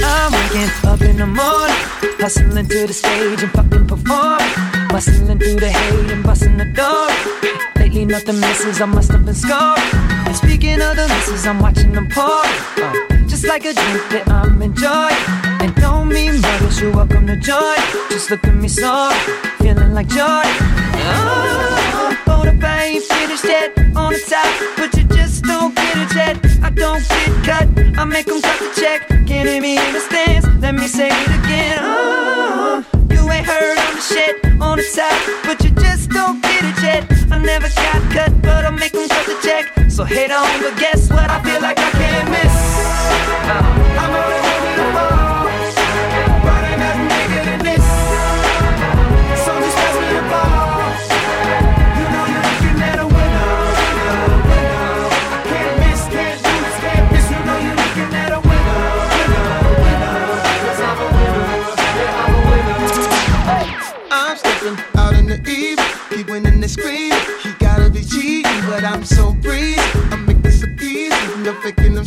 I'm 0.00 0.32
waking 0.32 0.70
up 0.88 1.00
in 1.02 1.16
the 1.16 1.26
morning, 1.26 1.76
hustling 2.18 2.68
to 2.68 2.86
the 2.86 2.92
stage 2.92 3.42
and 3.42 3.52
fucking 3.52 3.86
performing, 3.86 4.48
bustling 4.88 5.38
through 5.38 5.60
the 5.60 5.70
hay 5.70 6.12
and 6.12 6.22
busting 6.22 6.56
the 6.56 6.64
door. 6.64 7.08
Lately 7.76 8.04
nothing 8.04 8.40
misses, 8.40 8.80
I 8.80 8.86
must 8.86 9.10
have 9.12 9.24
been 9.24 9.34
scoring. 9.34 9.82
And 10.26 10.36
speaking 10.36 10.80
of 10.80 10.96
the 10.96 11.08
misses, 11.08 11.46
I'm 11.46 11.58
watching 11.60 11.92
them 11.92 12.08
pour. 12.08 12.24
Uh, 12.24 12.92
just 13.26 13.46
like 13.46 13.64
a 13.64 13.72
drink 13.74 14.08
that 14.10 14.28
I'm 14.28 14.62
enjoying. 14.62 15.16
And 15.60 15.74
don't 15.76 16.08
mean 16.08 16.40
brothers, 16.40 16.80
you're 16.80 16.92
welcome 16.92 17.26
to 17.26 17.36
join. 17.36 17.78
Just 18.10 18.30
look 18.30 18.44
at 18.44 18.54
me 18.54 18.68
sorry, 18.68 19.18
feeling 19.58 19.92
like 19.92 20.08
joy. 20.08 20.44
Oh, 21.00 21.28
hold 21.28 21.50
up, 21.50 21.64
I 21.64 21.67
ain't 22.88 23.04
finished 23.04 23.44
yet 23.44 23.76
on 23.96 24.12
the 24.12 24.22
top, 24.32 24.48
but 24.76 24.94
you 24.96 25.04
just 25.16 25.44
don't 25.44 25.74
get 25.74 25.96
it 25.96 26.14
yet. 26.14 26.36
I 26.62 26.70
don't 26.70 27.04
get 27.08 27.30
cut, 27.44 27.68
I 27.98 28.04
make 28.04 28.26
them 28.26 28.40
cut 28.40 28.58
the 28.58 28.70
check. 28.80 29.00
Hear 29.28 29.60
me 29.60 29.76
in 29.76 29.92
the 29.92 30.00
stands, 30.00 30.46
let 30.62 30.74
me 30.74 30.86
say 30.86 31.08
it 31.08 31.30
again. 31.40 31.78
Oh, 31.82 32.84
you 33.10 33.20
ain't 33.30 33.46
heard 33.46 33.78
on 33.78 33.94
the 33.94 34.00
shit 34.00 34.34
on 34.60 34.78
the 34.78 34.86
top, 34.96 35.18
but 35.44 35.62
you 35.64 35.70
just 35.82 36.10
don't 36.10 36.40
get 36.42 36.64
it 36.64 36.82
yet. 36.82 37.02
I 37.30 37.38
never 37.38 37.68
got 37.68 38.00
cut, 38.12 38.32
but 38.42 38.64
I 38.64 38.70
make 38.70 38.92
them 38.92 39.08
cut 39.08 39.26
the 39.26 39.36
check. 39.46 39.90
So 39.90 40.04
hate 40.04 40.30
on, 40.30 40.48
but 40.62 40.78
guess 40.78 41.10
what? 41.10 41.28
I 41.28 41.42
feel 41.42 41.60
like 41.60 41.78
I 41.78 41.90
can't 41.90 42.30
miss. 42.30 42.67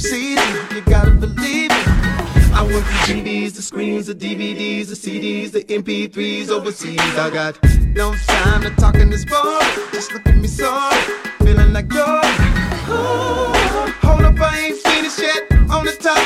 Seasoned. 0.02 0.72
You 0.72 0.82
gotta 0.82 1.12
believe 1.12 1.72
it. 1.72 1.88
I 2.54 2.64
went 2.64 2.86
from 2.86 2.98
GDs 3.08 3.56
to 3.56 3.62
screens 3.62 4.08
the 4.08 4.16
DVDs 4.16 4.88
the 4.90 4.96
CDs 4.96 5.52
the 5.52 5.64
MP3s 5.64 6.50
overseas. 6.50 7.00
I 7.00 7.30
got 7.30 7.58
no 7.96 8.14
time 8.28 8.62
to 8.64 8.72
talk 8.72 8.96
in 8.96 9.10
this 9.10 9.26
bar. 9.26 9.62
Just 9.94 10.12
look 10.14 10.26
at 10.28 10.38
me 10.38 10.48
sorry, 10.48 11.02
feeling 11.40 11.72
like 11.74 11.88
joy. 11.88 12.22
Ooh, 12.90 13.54
hold 14.06 14.24
up, 14.24 14.40
I 14.40 14.60
ain't 14.66 14.78
finished 14.78 15.20
yet 15.20 15.52
on 15.70 15.86
the 15.86 15.94
top, 15.94 16.20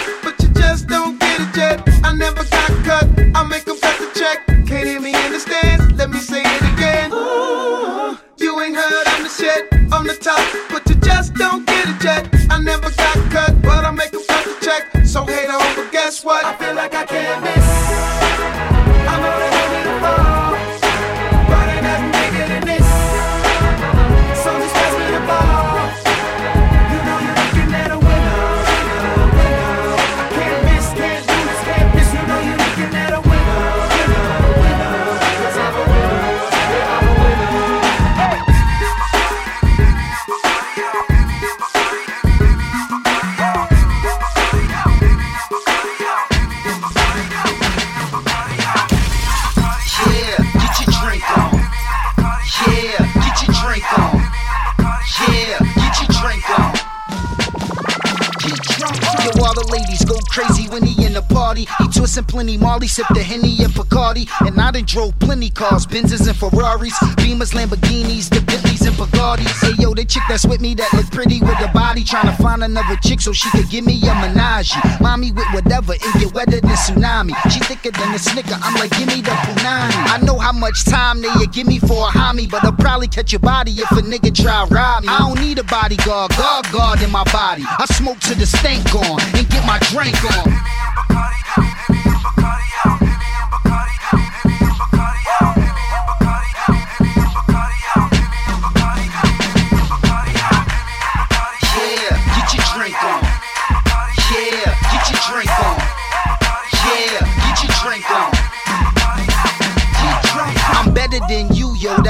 He 62.15 62.21
plenty 62.21 62.57
Molly, 62.57 62.87
sip 62.87 63.07
the 63.13 63.21
Henny 63.21 63.61
and 63.61 63.73
Bacardi. 63.73 64.29
And 64.47 64.59
I 64.61 64.71
done 64.71 64.85
drove 64.85 65.19
plenty 65.19 65.49
cars, 65.49 65.85
Benzes 65.85 66.25
and 66.27 66.37
Ferraris, 66.37 66.93
Beamers, 67.19 67.53
Lamborghinis, 67.53 68.29
the 68.29 68.39
Bentleys 68.39 68.87
and 68.87 68.95
Bugattis. 68.95 69.51
Hey 69.59 69.73
yo, 69.81 69.93
the 69.93 70.05
chick 70.05 70.23
that's 70.29 70.45
with 70.45 70.61
me 70.61 70.75
that 70.75 70.93
look 70.93 71.11
pretty 71.11 71.41
with 71.41 71.59
the 71.59 71.69
body, 71.73 72.05
trying 72.05 72.33
to 72.33 72.41
find 72.41 72.63
another 72.63 72.95
chick 73.03 73.19
so 73.19 73.33
she 73.33 73.49
could 73.49 73.69
give 73.69 73.85
me 73.85 73.99
a 74.07 74.15
menage. 74.15 74.71
Mommy 75.01 75.33
with 75.33 75.47
whatever, 75.51 75.93
it 75.93 76.19
get 76.19 76.33
wetter 76.33 76.61
than 76.61 76.71
tsunami. 76.71 77.35
She 77.51 77.59
thicker 77.59 77.91
than 77.91 78.13
a 78.13 78.19
snicker, 78.19 78.55
I'm 78.61 78.75
like, 78.75 78.91
give 78.91 79.07
me 79.07 79.19
the 79.19 79.31
punani. 79.31 79.95
I 80.07 80.19
know 80.23 80.37
how 80.37 80.53
much 80.53 80.85
time 80.85 81.21
they 81.21 81.27
you 81.39 81.47
give 81.47 81.67
me 81.67 81.79
for 81.79 82.07
a 82.07 82.11
homie, 82.11 82.49
but 82.49 82.63
I'll 82.63 82.71
probably 82.71 83.09
catch 83.09 83.33
your 83.33 83.39
body 83.39 83.71
if 83.71 83.91
a 83.91 84.01
nigga 84.01 84.33
try 84.33 84.63
rob 84.71 85.03
me. 85.03 85.09
I 85.09 85.19
don't 85.19 85.41
need 85.41 85.59
a 85.59 85.63
bodyguard, 85.63 86.31
guard 86.37 86.71
guard 86.71 87.01
in 87.01 87.11
my 87.11 87.25
body. 87.25 87.63
I 87.67 87.85
smoke 87.87 88.19
to 88.21 88.35
the 88.35 88.45
stank 88.45 88.95
on 88.95 89.19
and 89.35 89.49
get 89.49 89.65
my 89.67 89.79
drink 89.91 90.15
on. 90.37 91.64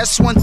That's 0.06 0.20
one 0.20 0.36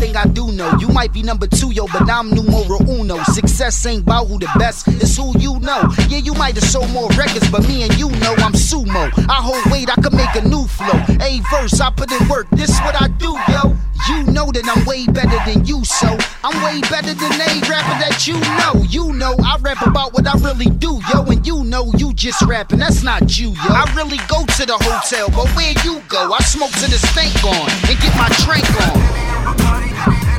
might 1.02 1.12
be 1.12 1.22
number 1.24 1.48
two, 1.48 1.72
yo, 1.72 1.84
but 1.88 2.08
I'm 2.08 2.30
numero 2.30 2.78
uno. 2.88 3.20
Success 3.24 3.84
ain't 3.86 4.04
about 4.04 4.28
who 4.28 4.38
the 4.38 4.48
best, 4.56 4.86
it's 4.86 5.16
who 5.16 5.36
you 5.36 5.58
know. 5.58 5.82
Yeah, 6.08 6.18
you 6.18 6.32
might 6.32 6.54
have 6.54 6.62
sold 6.62 6.90
more 6.90 7.08
records, 7.18 7.50
but 7.50 7.66
me 7.66 7.82
and 7.82 7.92
you 7.98 8.08
know 8.22 8.34
I'm 8.38 8.52
sumo. 8.52 9.10
I 9.28 9.42
hold 9.42 9.64
weight, 9.72 9.90
I 9.90 10.00
can 10.00 10.14
make 10.14 10.32
a 10.36 10.46
new 10.46 10.64
flow. 10.64 10.94
A 11.18 11.40
verse, 11.50 11.80
I 11.80 11.90
put 11.90 12.12
in 12.12 12.28
work. 12.28 12.46
This 12.50 12.78
what 12.86 12.94
I 13.02 13.08
do, 13.08 13.34
yo. 13.50 13.74
You 14.08 14.22
know 14.30 14.52
that 14.52 14.62
I'm 14.62 14.84
way 14.84 15.06
better 15.06 15.38
than 15.44 15.64
you, 15.64 15.84
so 15.84 16.06
I'm 16.44 16.54
way 16.62 16.80
better 16.82 17.14
than 17.14 17.32
a 17.34 17.50
rapper 17.66 17.98
that 17.98 18.22
you 18.28 18.38
know. 18.62 18.84
You 18.86 19.12
know 19.12 19.34
I 19.42 19.58
rap 19.58 19.84
about 19.84 20.12
what 20.12 20.28
I 20.28 20.38
really 20.38 20.70
do, 20.70 21.00
yo, 21.12 21.24
and 21.24 21.44
you 21.44 21.64
know 21.64 21.90
you 21.98 22.12
just 22.14 22.42
rapping. 22.42 22.78
That's 22.78 23.02
not 23.02 23.40
you, 23.40 23.50
yo. 23.50 23.70
I 23.74 23.92
really 23.96 24.22
go 24.28 24.46
to 24.46 24.66
the 24.66 24.78
hotel, 24.78 25.26
but 25.34 25.50
where 25.56 25.74
you 25.82 26.00
go? 26.06 26.32
I 26.32 26.38
smoke 26.44 26.70
to 26.78 26.86
the 26.86 26.98
stank 27.10 27.42
on 27.42 27.66
and 27.90 27.98
get 27.98 28.14
my 28.14 28.30
drink 28.46 28.70
on. 28.86 30.31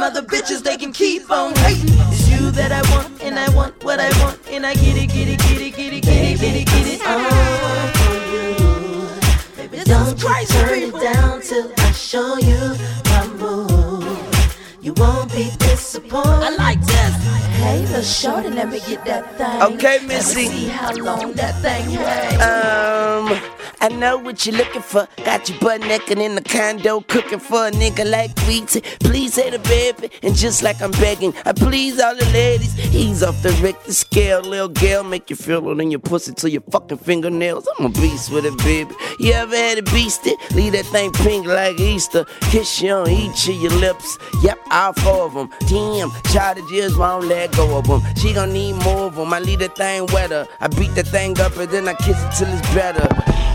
Them 0.00 0.10
other 0.10 0.22
bitches 0.22 0.62
they 0.62 0.76
can 0.76 0.92
keep 0.92 1.30
on 1.30 1.54
hating. 1.56 1.94
It's 2.12 2.28
you 2.28 2.50
that 2.52 2.72
I 2.72 2.82
want, 2.92 3.22
and 3.22 3.38
I 3.38 3.48
want 3.54 3.82
what 3.84 4.00
I 4.00 4.08
want, 4.22 4.38
and 4.50 4.64
I 4.66 4.74
get 4.74 4.96
it, 4.96 5.08
get 5.08 5.28
it, 5.28 5.38
get 5.38 5.60
it, 5.60 5.76
get 5.76 5.92
it, 5.92 6.02
get 6.02 6.24
it, 6.24 6.40
get 6.40 6.56
it, 6.56 6.66
get 6.66 6.86
it. 6.86 7.00
Uh. 7.04 7.18
Oh, 7.18 7.90
for 7.98 8.16
you. 8.34 9.68
Baby, 9.68 9.84
don't 9.84 10.18
try 10.18 10.44
to 10.44 10.52
turn 10.52 10.82
it 10.82 10.94
down 11.00 11.42
till 11.42 11.72
I 11.76 11.92
show 11.92 12.38
you 12.38 12.76
my 13.12 13.26
move. 13.38 14.00
You 14.80 14.94
won't 14.94 15.30
be 15.32 15.50
disappointed. 15.58 16.44
I 16.48 16.56
like 16.56 16.80
this. 16.80 17.14
Hey, 17.60 17.80
little 17.86 18.02
shorty, 18.02 18.48
let 18.48 18.70
me 18.70 18.80
get 18.80 19.04
that 19.04 19.36
thing. 19.36 19.74
Okay, 19.74 19.98
Missy. 20.06 20.44
Let 20.44 20.52
me 20.52 20.58
see 20.60 20.68
how 20.68 20.92
long 20.94 21.32
that 21.34 21.54
thing 21.60 21.98
I 21.98 22.36
know 22.36 22.59
what 24.24 24.46
you're 24.46 24.56
looking 24.56 24.82
for. 24.82 25.08
Got 25.24 25.48
you 25.48 25.58
butt 25.60 25.80
naked 25.80 26.18
in 26.18 26.34
the 26.34 26.42
condo, 26.42 27.00
cooking 27.00 27.38
for 27.38 27.66
a 27.68 27.70
nigga 27.70 28.08
like 28.10 28.34
to 28.34 28.80
Please 29.00 29.34
say 29.34 29.50
the 29.50 29.58
baby, 29.60 30.10
and 30.22 30.34
just 30.34 30.62
like 30.62 30.80
I'm 30.82 30.90
begging, 30.92 31.32
I 31.44 31.52
please 31.52 32.00
all 32.00 32.16
the 32.16 32.24
ladies. 32.26 32.76
Ease 32.94 33.22
off 33.22 33.40
the 33.42 33.50
Richter 33.62 33.92
scale, 33.92 34.40
little 34.42 34.68
girl, 34.68 35.04
make 35.04 35.30
you 35.30 35.36
feel 35.36 35.68
it 35.70 35.80
in 35.80 35.90
your 35.90 36.00
pussy 36.00 36.32
to 36.34 36.50
your 36.50 36.62
fucking 36.70 36.98
fingernails. 36.98 37.68
I'm 37.78 37.86
a 37.86 37.88
beast 37.90 38.32
with 38.32 38.44
it, 38.44 38.56
baby. 38.58 38.94
You 39.18 39.32
ever 39.32 39.54
had 39.54 39.78
a 39.78 39.82
beast 39.82 40.26
it? 40.26 40.36
Leave 40.54 40.72
that 40.72 40.86
thing 40.86 41.12
pink 41.12 41.46
like 41.46 41.78
Easter. 41.78 42.24
Kiss 42.50 42.82
you 42.82 42.92
on 42.92 43.08
each 43.08 43.48
of 43.48 43.54
your 43.54 43.72
lips. 43.72 44.18
Yep, 44.42 44.58
all 44.70 44.92
four 44.94 45.26
of 45.26 45.34
them. 45.34 45.50
Damn, 45.68 46.10
child 46.32 46.58
just 46.70 46.98
won't 46.98 47.26
let 47.26 47.52
go 47.52 47.78
of 47.78 47.86
them. 47.86 48.02
She 48.16 48.32
gon' 48.32 48.52
need 48.52 48.74
more 48.84 49.06
of 49.06 49.14
them. 49.14 49.32
I 49.32 49.38
leave 49.38 49.60
that 49.60 49.76
thing 49.76 50.06
wetter. 50.06 50.46
I 50.60 50.68
beat 50.68 50.94
that 50.96 51.06
thing 51.06 51.38
up 51.40 51.56
and 51.56 51.70
then 51.70 51.88
I 51.88 51.94
kiss 51.94 52.22
it 52.22 52.32
till 52.36 52.48
it's 52.48 52.74
better. 52.74 53.49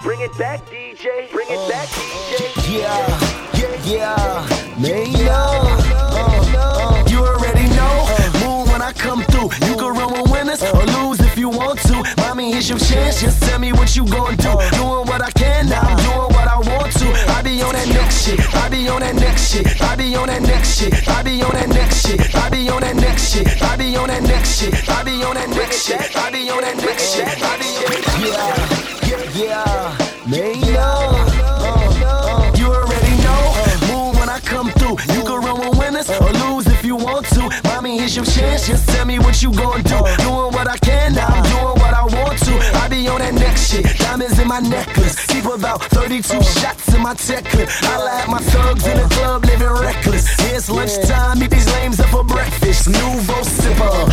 Bring 0.00 0.20
it 0.20 0.36
back, 0.38 0.64
DJ. 0.66 1.28
Bring 1.32 1.48
it 1.50 1.68
back, 1.68 1.88
DJ. 1.88 2.70
Yeah, 2.70 3.18
yeah, 3.58 3.82
yeah, 3.82 4.78
man, 4.78 5.10
uh, 5.28 7.04
you 7.10 7.18
already 7.18 7.66
know. 7.74 8.06
Move 8.46 8.70
when 8.70 8.80
I 8.80 8.92
come 8.92 9.24
through. 9.24 9.50
You 9.66 9.74
can 9.74 9.92
run 9.98 10.12
with 10.12 10.30
winners 10.30 10.62
or 10.62 10.86
lose 10.86 11.18
if 11.18 11.36
you 11.36 11.48
want 11.48 11.80
to. 11.80 12.04
Mommy, 12.18 12.52
here's 12.52 12.68
your 12.68 12.78
chance. 12.78 13.20
Just 13.20 13.42
tell 13.42 13.58
me 13.58 13.72
what 13.72 13.96
you 13.96 14.06
gonna 14.06 14.36
do. 14.36 14.54
Doing 14.78 15.04
what 15.10 15.20
I 15.20 15.32
can, 15.32 15.68
now 15.68 15.80
I'm 15.80 15.96
doing 15.96 16.30
what 16.30 16.46
I 16.46 16.58
want 16.58 16.92
to. 16.92 17.08
I 17.34 17.42
be 17.42 17.60
on 17.62 17.72
that 17.72 17.88
next 17.88 18.24
shit. 18.24 18.38
I 18.54 18.68
be 18.68 18.88
on 18.88 19.00
that 19.00 19.16
next 19.16 19.50
shit. 19.50 19.82
I 19.82 19.96
be 19.96 20.14
on 20.14 20.28
that 20.28 20.42
next 20.42 20.78
shit. 20.78 21.08
I 21.08 21.22
be 21.24 21.42
on 21.42 21.54
that 21.54 21.68
next 21.70 22.06
shit. 22.06 22.34
I 22.36 22.50
be 22.50 22.68
on 22.70 22.82
that 22.82 22.94
next 22.94 23.34
shit. 23.34 23.62
I 23.62 23.76
be 23.76 23.96
on 23.96 24.06
that 24.06 24.22
next 24.22 24.60
shit. 24.60 24.88
I 24.88 25.02
be 25.02 25.24
on 25.24 25.34
that 25.34 25.50
next 25.50 25.88
shit. 25.88 26.16
I 26.16 26.30
be 26.30 26.50
on 26.50 26.60
that 26.60 26.76
next 26.76 27.16
shit. 27.16 27.26
I 27.26 27.58
be 27.58 27.66
on 27.82 27.90
that 27.90 28.18
Yeah, 28.20 28.77
yeah, 29.08 29.24
yeah, 29.34 29.96
man, 30.28 30.76
uh, 30.76 32.52
you 32.56 32.66
already 32.66 33.16
know. 33.24 33.42
Move 33.88 34.18
when 34.18 34.28
I 34.28 34.38
come 34.40 34.70
through. 34.72 34.98
You 35.14 35.22
can 35.24 35.40
run 35.40 35.60
with 35.60 35.78
winners 35.78 36.10
or 36.10 36.30
lose 36.44 36.66
if 36.66 36.84
you 36.84 36.96
want 36.96 37.26
to. 37.28 37.48
Mommy, 37.64 37.98
here's 37.98 38.14
your 38.16 38.24
chance. 38.24 38.66
Just 38.66 38.88
tell 38.88 39.06
me 39.06 39.18
what 39.18 39.42
you 39.42 39.52
gon' 39.52 39.82
do. 39.82 39.98
Doing 40.18 40.52
what 40.52 40.68
I 40.68 40.76
can, 40.78 41.14
now 41.14 41.26
I'm 41.26 41.42
doing 41.44 41.78
what 41.82 41.94
I 41.94 42.04
want 42.04 42.38
to. 42.40 42.54
I 42.82 42.88
be 42.88 43.08
on 43.08 43.20
that 43.20 43.34
next 43.34 43.70
shit. 43.70 43.84
Diamonds 43.98 44.38
in 44.38 44.48
my 44.48 44.60
necklace. 44.60 45.26
Keep 45.26 45.46
about 45.46 45.82
32 45.84 46.42
shots 46.42 46.94
in 46.94 47.02
my 47.02 47.14
tech 47.14 47.44
clip. 47.44 47.68
I 47.84 48.20
at 48.20 48.28
my 48.28 48.38
thugs 48.38 48.86
in 48.86 48.96
the 48.96 49.08
club 49.14 49.44
living 49.44 49.68
reckless. 49.68 50.26
It's 50.52 50.68
lunchtime, 50.68 51.38
meet 51.38 51.50
these 51.50 51.70
lames 51.74 52.00
up 52.00 52.10
for 52.10 52.24
breakfast. 52.24 52.88
Nouveau 52.88 53.42
sipper, 53.42 54.07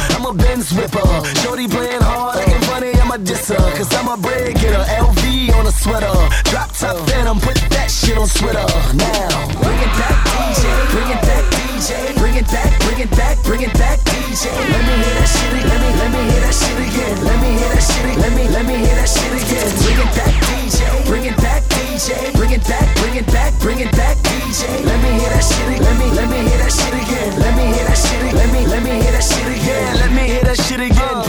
Disser. 3.45 3.77
Cause 3.77 3.93
I'm 3.93 4.09
a 4.09 4.17
bread 4.17 4.55
getter, 4.57 4.81
LV 4.97 5.53
on 5.53 5.67
a 5.67 5.71
sweater. 5.71 6.09
Drop 6.49 6.73
top 6.73 6.97
phantom, 7.05 7.37
put 7.39 7.53
that 7.77 7.91
shit 7.93 8.17
on 8.17 8.25
Twitter. 8.25 8.65
Now, 8.97 9.29
bring 9.61 9.79
it 9.85 9.93
back, 10.01 10.17
DJ. 10.33 10.65
Bring 10.89 11.09
it 11.13 11.21
back, 11.21 11.45
DJ. 11.53 11.89
Bring 12.17 12.35
it 12.41 12.47
back, 12.49 12.71
bring 12.81 12.99
it 13.05 13.11
back, 13.13 13.37
bring 13.45 13.61
it 13.61 13.73
back, 13.77 13.99
DJ. 14.01 14.49
Let 14.49 14.81
me 14.81 14.93
hear 14.97 15.13
that 15.21 15.29
shit 15.29 15.53
again. 15.61 15.69
Let 15.69 15.77
me, 15.77 15.89
let 15.93 16.09
me 16.09 16.21
hear 16.25 16.41
that 16.41 16.55
shit 16.57 16.79
again. 16.89 17.15
Let 17.21 17.37
me 17.37 17.49
hear 17.53 17.69
that 17.69 17.83
shit 17.85 18.05
again. 18.05 18.17
Let 18.25 18.33
me, 18.33 18.43
let 18.49 18.65
me 18.65 18.75
hear 18.81 18.95
that 18.97 19.09
shit 19.13 19.33
again. 19.37 19.69
Bring 19.77 20.01
it 20.01 20.09
back, 20.17 20.33
DJ. 20.49 20.79
Bring 21.05 21.25
it 21.29 21.37
back, 21.37 21.61
DJ. 21.69 22.09
Bring 22.33 22.51
it 22.57 22.63
back, 22.65 22.87
bring 22.97 23.15
it 23.15 23.27
back, 23.29 23.51
bring 23.61 23.79
it 23.79 23.91
back, 23.93 24.15
DJ. 24.25 24.61
Let 24.89 24.97
me 25.05 25.09
hear 25.21 25.29
that 25.29 25.45
shit 25.45 25.69
again. 25.69 25.85
Let 25.85 25.95
me, 26.01 26.07
let 26.17 26.27
me 26.33 26.39
hear 26.49 26.59
that 26.65 26.73
shit 26.73 26.93
again. 26.97 27.29
Let 27.37 27.53
me 27.53 27.65
hear 27.69 27.85
that 27.85 27.99
shit 27.99 28.21
again. 28.25 28.41
Let 28.41 28.49
me, 28.49 28.61
let 28.73 28.81
me 28.81 28.93
hear 29.05 29.13
that 29.13 29.21
shit 29.21 29.47
again. 29.53 29.91
Let 30.01 30.11
me 30.17 30.23
hear 30.33 30.43
that 30.49 30.57
shit 30.57 30.81
again. 30.81 31.24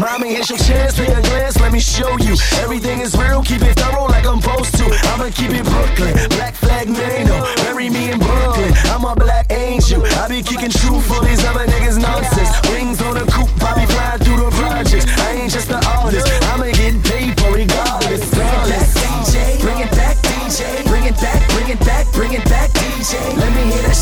Mommy, 0.00 0.34
here's 0.34 0.50
your 0.50 0.58
chance, 0.58 0.96
take 0.96 1.08
a 1.08 1.22
glance, 1.22 1.60
let 1.60 1.72
me 1.72 1.78
show 1.78 2.10
you. 2.18 2.34
Everything 2.58 3.00
is 3.00 3.16
real, 3.16 3.42
keep 3.42 3.62
it 3.62 3.78
thorough 3.78 4.06
like 4.06 4.26
I'm 4.26 4.40
supposed 4.40 4.74
to. 4.78 4.84
I'ma 5.14 5.30
keep 5.30 5.50
it 5.50 5.64
Brooklyn, 5.64 6.14
black 6.30 6.54
flag 6.54 6.88
Mano, 6.88 7.46
bury 7.62 7.90
me 7.90 8.10
in 8.10 8.18
Brooklyn. 8.18 8.72
I'm 8.90 9.04
a 9.04 9.14
black 9.14 9.46
angel, 9.52 10.04
I 10.18 10.28
be 10.28 10.42
kicking 10.42 10.70
truth 10.70 11.06
for 11.06 11.24
these 11.24 11.44
other 11.44 11.66
niggas 11.66 12.00
nonsense. 12.02 12.50
Wings 12.70 13.00
on 13.02 13.16
a 13.16 13.26
coupe, 13.30 13.50
I 13.62 13.74
be 13.78 13.86
flying 13.86 14.18
through 14.18 14.38
the 14.44 14.50
projects. 14.50 15.06
I 15.06 15.32
ain't 15.38 15.52
just 15.52 15.70
an 15.70 15.82
artist, 15.86 16.26
I'ma 16.50 16.74
get 16.74 16.98
paper 17.04 17.50
regardless. 17.54 18.24
Flawless. 18.34 18.94
DJ, 18.98 19.60
bring 19.60 19.78
it 19.78 19.90
back, 19.92 20.16
DJ, 20.26 20.84
bring 20.86 21.04
it 21.04 21.16
back, 21.22 21.40
bring 21.54 21.68
it 21.70 21.80
back, 21.80 22.04
bring 22.12 22.32
it 22.32 22.44
back, 22.44 22.70
DJ. 22.70 23.14
Let 23.38 23.50
me 23.54 23.72
hear 23.72 23.82
that 23.82 23.96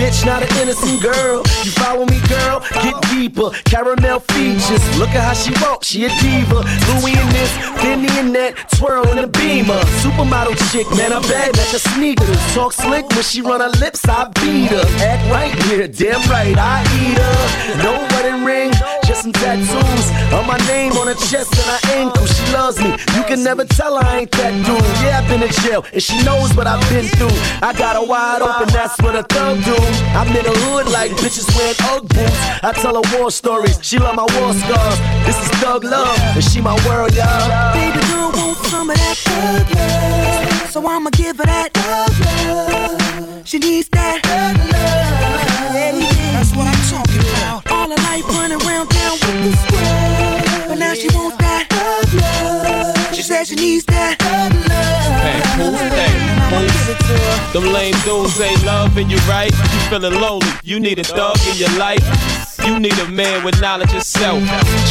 bitch, 0.00 0.24
not 0.24 0.42
an 0.42 0.48
innocent 0.62 1.02
girl. 1.02 1.44
You 1.62 1.70
follow 1.76 2.06
me, 2.06 2.18
girl? 2.26 2.64
Get 2.82 2.96
deeper. 3.12 3.50
Caramel 3.68 4.20
features. 4.32 4.82
Look 4.98 5.10
at 5.10 5.22
how 5.22 5.34
she 5.34 5.52
walks, 5.60 5.88
she 5.88 6.06
a 6.06 6.08
diva. 6.20 6.64
Louis 6.88 7.12
in 7.12 7.28
this, 7.36 7.52
Fendi 7.84 8.10
in 8.18 8.32
that, 8.32 8.56
twirl 8.76 9.06
in 9.10 9.16
the 9.20 9.28
beamer. 9.28 9.80
Supermodel 10.00 10.56
chick, 10.72 10.88
man, 10.96 11.12
I 11.12 11.20
bad 11.28 11.52
at 11.58 11.70
your 11.72 11.84
sneakers. 11.92 12.40
Talk 12.54 12.72
slick 12.72 13.06
when 13.10 13.22
she 13.22 13.42
run 13.42 13.60
her 13.60 13.68
lips, 13.78 14.08
I 14.08 14.30
beat 14.40 14.70
her. 14.72 14.84
Act 15.04 15.22
right, 15.30 15.52
yeah, 15.68 15.86
damn 15.86 16.22
right, 16.30 16.56
I 16.56 16.80
eat 16.96 17.18
her. 17.20 17.84
No 17.84 17.92
wedding 18.12 18.44
ring, 18.44 18.72
just 19.04 19.22
some 19.22 19.32
tattoos. 19.32 20.06
On 20.32 20.46
my 20.46 20.56
name 20.66 20.92
on 20.92 21.08
her 21.08 21.20
chest 21.28 21.52
and 21.52 21.68
her 21.68 21.80
ankle. 22.00 22.26
She 22.26 22.52
loves 22.52 22.78
me. 22.80 22.90
You 23.16 23.22
can 23.24 23.44
never 23.44 23.64
tell 23.64 23.96
I 23.96 24.20
ain't 24.20 24.30
that 24.32 24.52
dude. 24.64 24.80
Yeah, 25.04 25.20
I've 25.20 25.28
been 25.28 25.42
in 25.42 25.52
jail, 25.64 25.84
and 25.92 26.02
she 26.02 26.16
knows 26.24 26.54
what 26.56 26.66
I've 26.66 26.80
been 26.88 27.06
through. 27.18 27.36
I 27.60 27.74
got 27.76 27.96
her 27.96 28.06
wide 28.06 28.40
open, 28.40 28.68
that's 28.72 28.96
what 29.02 29.14
a 29.14 29.22
thug 29.24 29.62
do. 29.64 29.89
I'm 30.14 30.28
in 30.28 30.44
the 30.44 30.54
hood 30.64 30.88
like 30.88 31.12
bitches 31.12 31.48
wearing 31.56 31.76
Ugg 31.92 32.08
boots. 32.08 32.40
I 32.62 32.72
tell 32.72 32.94
her 33.00 33.18
war 33.18 33.30
stories, 33.30 33.78
she 33.82 33.98
love 33.98 34.16
my 34.16 34.26
war 34.38 34.52
scars. 34.54 34.98
This 35.26 35.38
is 35.42 35.48
thug 35.60 35.84
love, 35.84 36.18
and 36.36 36.44
she 36.44 36.60
my 36.60 36.74
world, 36.86 37.14
y'all. 37.14 37.72
Baby 37.72 38.00
girl 38.10 38.30
wants 38.34 38.68
some 38.70 38.90
of 38.90 38.96
that 38.96 39.16
good 39.24 39.76
love. 39.76 40.70
So 40.70 40.86
I'ma 40.86 41.10
give 41.10 41.38
her 41.38 41.46
that 41.46 41.72
good 41.72 42.12
love. 42.46 43.46
She 43.46 43.58
needs 43.58 43.88
that 43.90 44.22
good 44.22 44.56
love. 44.70 45.74
Yeah, 45.74 45.96
yeah. 45.96 46.32
That's 46.34 46.54
what 46.54 46.66
I'm 46.66 46.82
talking 46.90 47.24
about. 47.30 47.70
All 47.70 47.88
her 47.88 47.96
life 48.08 48.26
running 48.28 48.60
around 48.62 48.88
town 48.88 49.12
with 49.12 49.38
the 49.44 49.52
squad. 49.56 50.68
But 50.68 50.78
now 50.78 50.94
she 50.94 51.08
wants 51.14 51.36
that 51.38 51.66
good 51.68 52.14
love. 52.20 53.14
She 53.14 53.22
says 53.22 53.48
she 53.48 53.56
needs 53.56 53.84
that 53.86 54.18
good 54.18 54.52
love. 54.68 55.20
Hey, 55.22 55.42
cool. 55.56 56.09
Her. 56.50 57.52
Them 57.52 57.72
lame 57.72 57.94
dudes 58.04 58.40
ain't 58.40 58.64
loving 58.64 59.08
you 59.08 59.18
right. 59.28 59.52
You 59.52 59.80
feeling 59.88 60.20
lonely, 60.20 60.48
you 60.64 60.80
need 60.80 60.98
a 60.98 61.04
thug 61.04 61.38
in 61.48 61.56
your 61.56 61.78
life. 61.78 62.49
You 62.70 62.78
need 62.78 62.96
a 63.00 63.08
man 63.08 63.44
with 63.44 63.60
knowledge 63.60 63.92
of 63.94 64.02
self. 64.04 64.40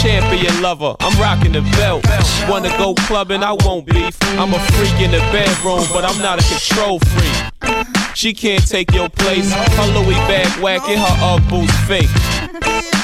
Champion 0.02 0.62
lover, 0.62 0.98
I'm 1.00 1.18
rocking 1.18 1.54
the 1.54 1.62
belt. 1.80 2.06
Wanna 2.50 2.68
go 2.78 2.94
clubbing, 2.94 3.42
I 3.42 3.54
won't 3.54 3.86
beef. 3.86 4.18
I'm 4.38 4.54
a 4.54 4.60
freak 4.60 5.00
in 5.00 5.12
the 5.12 5.20
bedroom, 5.32 5.86
but 5.94 6.04
I'm 6.04 6.22
not 6.22 6.44
a 6.44 6.50
control 6.50 7.00
freak. 7.00 8.16
She 8.16 8.34
can't 8.34 8.68
take 8.68 8.92
your 8.92 9.08
place. 9.08 9.50
Her 9.54 9.88
Louis 9.94 10.20
bag 10.28 10.62
whacking, 10.62 10.98
her 10.98 11.18
Ugg 11.22 11.50
boots 11.50 11.74
fake. 11.88 12.10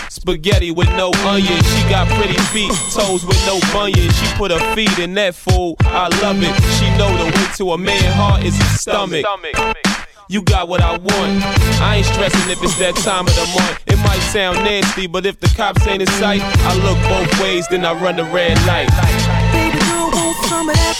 Spaghetti 0.10 0.72
with 0.72 0.90
no 0.90 1.10
onion. 1.24 1.64
She 1.64 1.90
got 1.90 2.10
pretty 2.10 2.38
feet, 2.52 2.74
toes 2.92 3.26
with 3.26 3.42
no 3.46 3.62
bunion. 3.72 4.12
She 4.12 4.28
put 4.36 4.52
her 4.52 4.76
feet 4.76 5.00
in 5.00 5.14
that 5.14 5.36
food. 5.36 5.78
I 5.86 6.10
love 6.22 6.44
it. 6.44 6.54
She 6.76 6.90
know 6.98 7.16
the 7.16 7.32
way 7.32 7.48
to 7.56 7.72
a 7.72 7.78
man 7.78 8.12
heart 8.12 8.44
is 8.44 8.58
his 8.58 8.82
stomach. 8.82 9.26
You 10.28 10.42
got 10.42 10.68
what 10.68 10.82
I 10.82 10.98
want. 10.98 11.44
I 11.82 11.98
ain't 11.98 12.06
stressing 12.06 12.50
if 12.50 12.62
it's 12.64 12.78
that 12.80 12.96
time 13.06 13.28
of 13.28 13.36
the 13.36 13.46
month. 13.54 13.78
It 13.86 13.98
might 14.02 14.22
sound 14.34 14.58
nasty, 14.66 15.06
but 15.06 15.26
if 15.26 15.40
the 15.40 15.48
cops 15.56 15.86
ain't 15.86 16.02
in 16.02 16.08
sight, 16.18 16.42
I 16.42 16.74
look 16.82 16.98
both 17.06 17.30
ways, 17.42 17.68
then 17.68 17.86
I 17.86 17.94
run 17.94 18.16
the 18.16 18.26
red 18.26 18.58
light. 18.66 18.90
Baby 19.54 19.78
girl 19.86 20.10
wants 20.10 20.50
some 20.50 20.70
of 20.70 20.76
that 20.76 20.98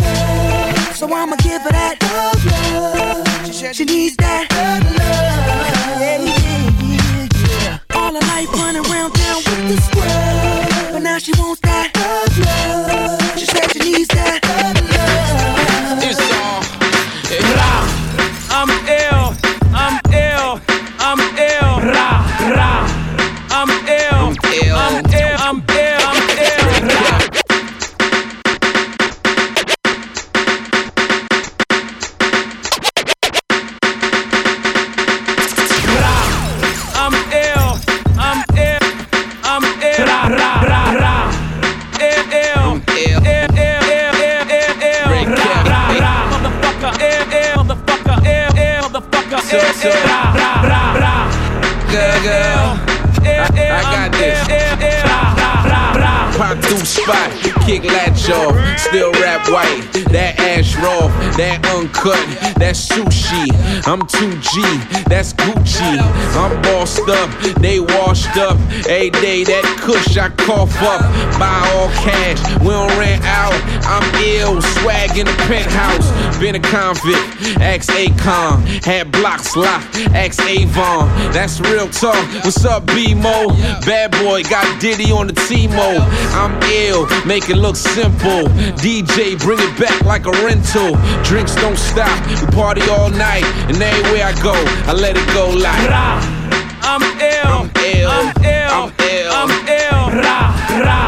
love. 0.00 0.96
So 0.96 1.04
I'ma 1.06 1.36
give 1.36 1.60
her 1.60 1.70
that 1.70 2.00
love. 2.00 2.32
She, 3.52 3.84
needs 3.84 4.16
that 4.16 4.48
good 4.48 4.84
love. 4.96 5.52
Yeah, 6.00 6.18
yeah, 6.18 7.28
yeah. 7.60 7.96
All 7.96 8.12
her 8.12 8.24
life 8.32 8.48
running 8.54 8.84
around 8.88 9.12
town 9.12 9.36
with 9.36 9.68
the 9.68 9.76
squad. 9.84 10.92
But 10.92 11.02
now 11.02 11.18
she 11.18 11.32
wants 11.36 11.60
that 11.60 11.92
love. 11.92 13.38
She 13.38 13.44
said 13.44 13.70
she 13.70 13.78
needs 13.80 14.08
that 14.08 14.41
kick 57.72 57.84
latch 57.84 58.28
off, 58.30 58.78
still 58.78 59.12
rap 59.12 59.48
white. 59.48 59.80
That 60.10 60.38
ash 60.38 60.76
raw, 60.76 61.08
that 61.36 61.64
uncut, 61.92 62.54
that's 62.56 62.88
sushi. 62.88 63.50
I'm 63.86 64.00
2G, 64.00 65.04
that's 65.04 65.32
Gucci. 65.32 65.98
I'm 66.36 66.60
bossed 66.62 67.08
up, 67.08 67.30
they 67.60 67.80
washed 67.80 68.36
up. 68.36 68.58
Every 68.88 69.10
day 69.10 69.44
that 69.44 69.64
kush 69.80 70.16
I 70.16 70.30
cough 70.30 70.74
up. 70.82 71.00
Buy 71.38 71.60
all 71.74 71.88
cash, 72.04 72.40
we 72.60 72.68
don't 72.68 72.90
rent 72.98 73.22
out. 73.24 73.54
I'm 73.84 74.02
ill, 74.22 74.60
swag 74.62 75.18
in 75.18 75.26
the 75.26 75.36
penthouse. 75.48 76.10
Been 76.38 76.56
a 76.56 76.60
convict, 76.60 77.60
ex 77.60 77.86
Akon. 77.88 78.84
Had 78.84 79.12
blocks 79.12 79.56
locked, 79.56 79.96
ex 80.14 80.38
Avon. 80.40 81.08
That's 81.32 81.60
real 81.60 81.88
talk. 81.88 82.26
What's 82.44 82.64
up, 82.64 82.86
B-Mo? 82.86 83.48
Bad 83.84 84.12
boy, 84.12 84.42
got 84.44 84.80
Diddy 84.80 85.12
on 85.12 85.26
the 85.26 85.34
T-Mo. 85.34 85.98
I'm 86.34 86.60
ill, 86.64 87.06
make 87.26 87.48
it 87.48 87.56
look 87.56 87.76
simple. 87.76 88.48
DJ, 88.82 89.38
bring 89.38 89.58
it 89.60 89.78
back 89.78 90.00
like 90.02 90.26
a 90.26 90.32
rental. 90.44 90.96
Drinks 91.22 91.54
don't 91.56 91.78
stop, 91.82 92.14
we 92.28 92.34
party 92.54 92.82
all 92.90 93.10
night. 93.10 93.44
And 93.68 93.82
everywhere 93.82 94.26
I 94.26 94.34
go, 94.42 94.54
I 94.86 94.92
let 94.94 95.16
it 95.16 95.26
go 95.34 95.50
like. 95.50 95.90
I'm 96.82 97.02
ill. 97.18 97.52
I'm 97.52 97.70
ill. 97.82 98.10
I'm 98.10 98.28
ill. 98.44 98.70
I'm 98.78 98.90
ill. 99.10 99.30
I'm 99.38 99.50
ill. 99.68 100.00
Ra 100.22 100.38
ra. 100.84 101.00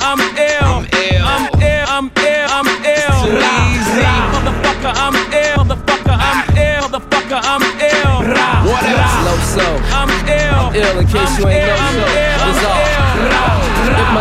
I'm 0.00 0.20
ill. 0.36 0.68
I'm 0.68 0.84
ill. 1.04 1.24
I'm 1.32 1.44
ill. 1.60 1.86
I'm 1.96 2.06
ill. 2.28 2.46
I'm 2.56 2.68
ill. 2.94 3.16
Too 3.24 3.36
Ra, 3.42 3.56
ra. 4.00 4.14
Motherfucker, 4.34 4.92
I'm 5.04 5.16
ill. 5.32 5.60
Motherfucker, 5.64 6.16
I'm 6.28 6.40
ill. 6.56 6.82
Motherfucker, 6.88 7.40
I'm 7.52 7.64
ill. 7.92 8.14
Ra 8.34 8.48
What 8.68 8.82
else? 8.84 9.16
Low 9.26 9.38
so. 9.56 9.66
I'm 9.98 10.10
ill. 10.28 10.60
I'm 10.60 10.74
ill 10.74 10.98
in 11.00 11.06
case 11.06 11.38
you 11.38 11.48
ain't 11.48 11.66
know 11.66 12.06
so. 12.14 12.23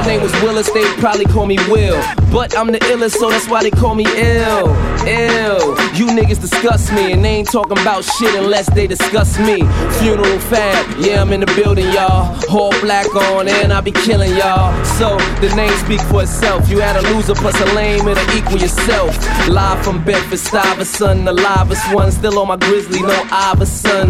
My 0.03 0.09
name 0.09 0.21
was 0.21 0.33
Willis, 0.41 0.69
they'd 0.71 0.97
probably 0.97 1.25
call 1.25 1.45
me 1.45 1.57
Will. 1.69 1.95
But 2.31 2.57
I'm 2.57 2.71
the 2.71 2.79
illest, 2.79 3.11
so 3.11 3.29
that's 3.29 3.47
why 3.47 3.63
they 3.63 3.71
call 3.71 3.95
me 3.95 4.05
ill. 4.17 4.67
Ill. 5.05 5.77
You 5.93 6.07
niggas 6.07 6.41
disgust 6.41 6.91
me, 6.91 7.13
and 7.13 7.23
they 7.23 7.29
ain't 7.29 7.51
talking 7.51 7.77
about 7.79 8.03
shit 8.03 8.33
unless 8.35 8.67
they 8.73 8.87
discuss 8.87 9.37
me. 9.39 9.61
Funeral 9.99 10.39
fab, 10.39 10.99
yeah, 10.99 11.21
I'm 11.21 11.31
in 11.31 11.41
the 11.41 11.45
building, 11.55 11.85
y'all. 11.91 12.35
All 12.49 12.71
black 12.81 13.13
on, 13.15 13.47
and 13.47 13.71
I 13.71 13.79
be 13.81 13.91
killing 13.91 14.35
y'all. 14.35 14.73
So 14.83 15.17
the 15.39 15.53
name 15.55 15.71
speak 15.85 16.01
for 16.01 16.23
itself. 16.23 16.69
You 16.69 16.79
had 16.79 16.95
a 16.97 17.01
loser 17.13 17.35
plus 17.35 17.59
a 17.61 17.65
lame, 17.75 18.07
it'll 18.07 18.37
equal 18.37 18.57
yourself. 18.57 19.15
Live 19.47 19.83
from 19.85 20.03
Bedford 20.03 20.39
Stuyvesant, 20.39 21.25
the 21.25 21.33
livest 21.33 21.93
one. 21.93 22.11
Still 22.11 22.39
on 22.39 22.47
my 22.47 22.57
grizzly, 22.57 23.01
no 23.01 23.27
Iverson. 23.31 24.09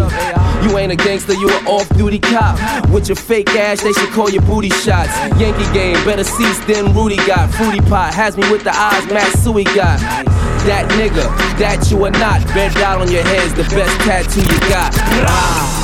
You 0.63 0.77
ain't 0.77 0.93
a 0.93 0.95
gangster, 0.95 1.34
you 1.34 1.49
an 1.49 1.67
off 1.67 1.89
duty 1.97 2.19
cop. 2.19 2.58
With 2.89 3.10
your 3.10 3.17
fake 3.17 3.49
ass, 3.49 3.84
they 3.84 3.91
should 3.91 4.10
call 4.12 4.29
you 4.29 4.39
booty 4.41 4.69
shots. 4.69 5.13
Yankee 5.38 5.71
game, 5.73 5.83
better 6.06 6.24
seats 6.24 6.63
than 6.65 6.93
Rudy 6.93 7.17
got. 7.28 7.54
Fruity 7.54 7.82
pot 7.82 8.13
has 8.13 8.38
me 8.38 8.50
with 8.52 8.63
the 8.63 8.74
eyes 8.74 9.06
Matsui 9.12 9.65
got. 9.76 10.00
That 10.65 10.88
nigga, 10.91 11.28
that 11.60 11.91
you 11.91 12.04
are 12.06 12.12
not. 12.12 12.46
Bed 12.54 12.74
down 12.76 13.02
on 13.02 13.12
your 13.12 13.24
head's 13.24 13.54
the 13.54 13.63
best 13.76 13.93
tattoo 14.02 14.41
you 14.41 14.60
got. 14.69 14.96
Rah. 15.24 15.83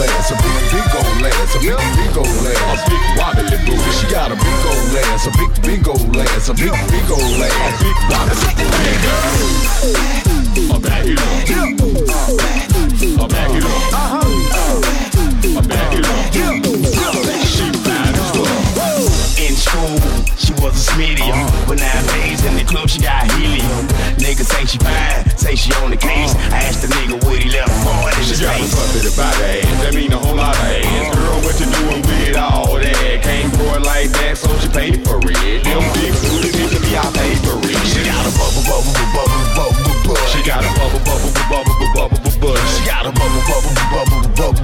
Ass, 0.00 0.30
a 0.30 0.34
big, 0.38 0.62
big 0.70 0.94
old 0.94 1.26
ass, 1.26 1.54
a 1.54 1.58
big, 1.58 1.76
big 1.76 2.16
old 2.16 2.26
ass, 2.26 2.86
a 2.86 2.90
big 2.90 3.02
wobbly 3.18 3.58
booty. 3.66 3.90
She 3.98 4.06
got 4.10 4.30
a 4.30 4.36
big 4.36 4.64
old 4.66 4.94
ass, 5.06 5.26
a 5.26 5.30
big, 5.34 5.50
big 5.62 5.88
old 5.88 6.16
ass, 6.16 6.48
a 6.48 6.54
big, 6.54 6.72
big 6.86 7.10
old 7.10 7.22
ass, 7.22 7.68
a 7.68 7.82
big 7.82 7.96
wobbly 8.10 8.34
booty. 8.38 8.78
I 10.68 10.78
back 10.78 11.06
it 11.06 11.18
up. 11.18 11.28
I 13.18 13.26
back 13.26 13.50
it 13.54 13.64
up. 13.64 13.92
I 15.44 15.62
back 15.66 15.92
it 15.94 16.06
up. 16.06 16.18
She 17.46 17.66
fine 17.82 18.14
as 18.14 18.30
fuck. 18.34 18.50
In 19.38 19.54
school, 19.56 19.98
was 20.60 20.88
a 20.88 20.96
medium, 20.98 21.38
but 21.66 21.78
nowadays 21.78 22.44
in 22.44 22.54
the 22.56 22.64
club 22.64 22.88
she 22.88 23.00
got 23.00 23.30
helium. 23.32 23.86
Niggas 24.18 24.48
say 24.50 24.64
she 24.66 24.78
fine, 24.78 25.24
say 25.36 25.54
she 25.54 25.72
on 25.82 25.90
the 25.90 25.96
case. 25.96 26.34
I 26.52 26.66
asked 26.68 26.82
the 26.82 26.88
nigga 26.88 27.16
what 27.24 27.38
he 27.42 27.50
left 27.50 27.72
for 27.84 27.94
in 28.08 28.14
She 28.24 28.34
his 28.36 28.40
got 28.40 28.56
a 28.56 28.64
face. 28.64 28.74
puppet 28.74 29.06
about 29.14 29.34
ass. 29.38 29.66
That 29.82 29.94
mean 29.94 30.12
a 30.12 30.18
whole 30.18 30.36
lot 30.36 30.54
of 30.56 30.62
ass. 30.64 31.14
Girl, 31.14 31.38
what 31.44 31.54
you 31.60 31.66
doing 31.70 32.02
with 32.02 32.36
all 32.36 32.74
that? 32.78 33.22
Can't 33.22 33.52
grow 33.54 33.74
it 33.78 33.82
like 33.86 34.10
that, 34.20 34.38
so 34.38 34.50
she 34.58 34.68
paid 34.68 35.04
for 35.06 35.18
it. 35.22 35.62
Them 35.64 35.82
big 35.94 36.12
booty 36.26 36.50
bitches 36.54 36.82
be 36.82 36.96
out 36.96 37.12
favorite. 37.14 37.78
She 37.86 38.02
got 38.04 38.24
a 38.26 38.32
bubble, 38.34 38.62
bubble, 38.66 38.92
bubble, 39.14 39.42
bubble, 39.54 39.94
bubble. 40.06 40.26
She 40.32 40.40
got 40.42 40.62
a 40.64 40.70
bubble, 40.78 41.02
bubble, 41.06 41.30
bubble, 41.48 41.74
bubble, 41.76 42.10
bubble, 42.18 42.32
bubble. 42.40 42.66
She 42.74 42.82
got 42.86 43.06
a 43.06 43.12
bubble, 43.14 43.42
bubble, 43.46 43.74
bubble, 43.92 44.20
bubble, 44.34 44.62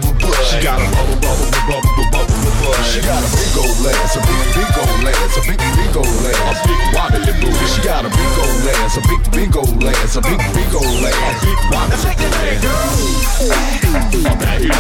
got 7.85 8.07
a 8.07 8.09
big 8.09 8.39
old 8.41 8.65
ass, 8.81 8.97
a 8.97 9.01
big, 9.03 9.21
big 9.31 9.57
old 9.57 9.85
ass, 9.85 10.17
a 10.17 10.23
big, 10.23 10.39
big 10.57 10.75
old 10.75 11.05
ass, 11.05 11.21
a 11.33 11.45
big 11.45 11.59
wobbly 11.71 11.97
booty. 12.17 12.41
I 14.25 14.35
back 14.41 14.63
it 14.63 14.71
up. 14.73 14.79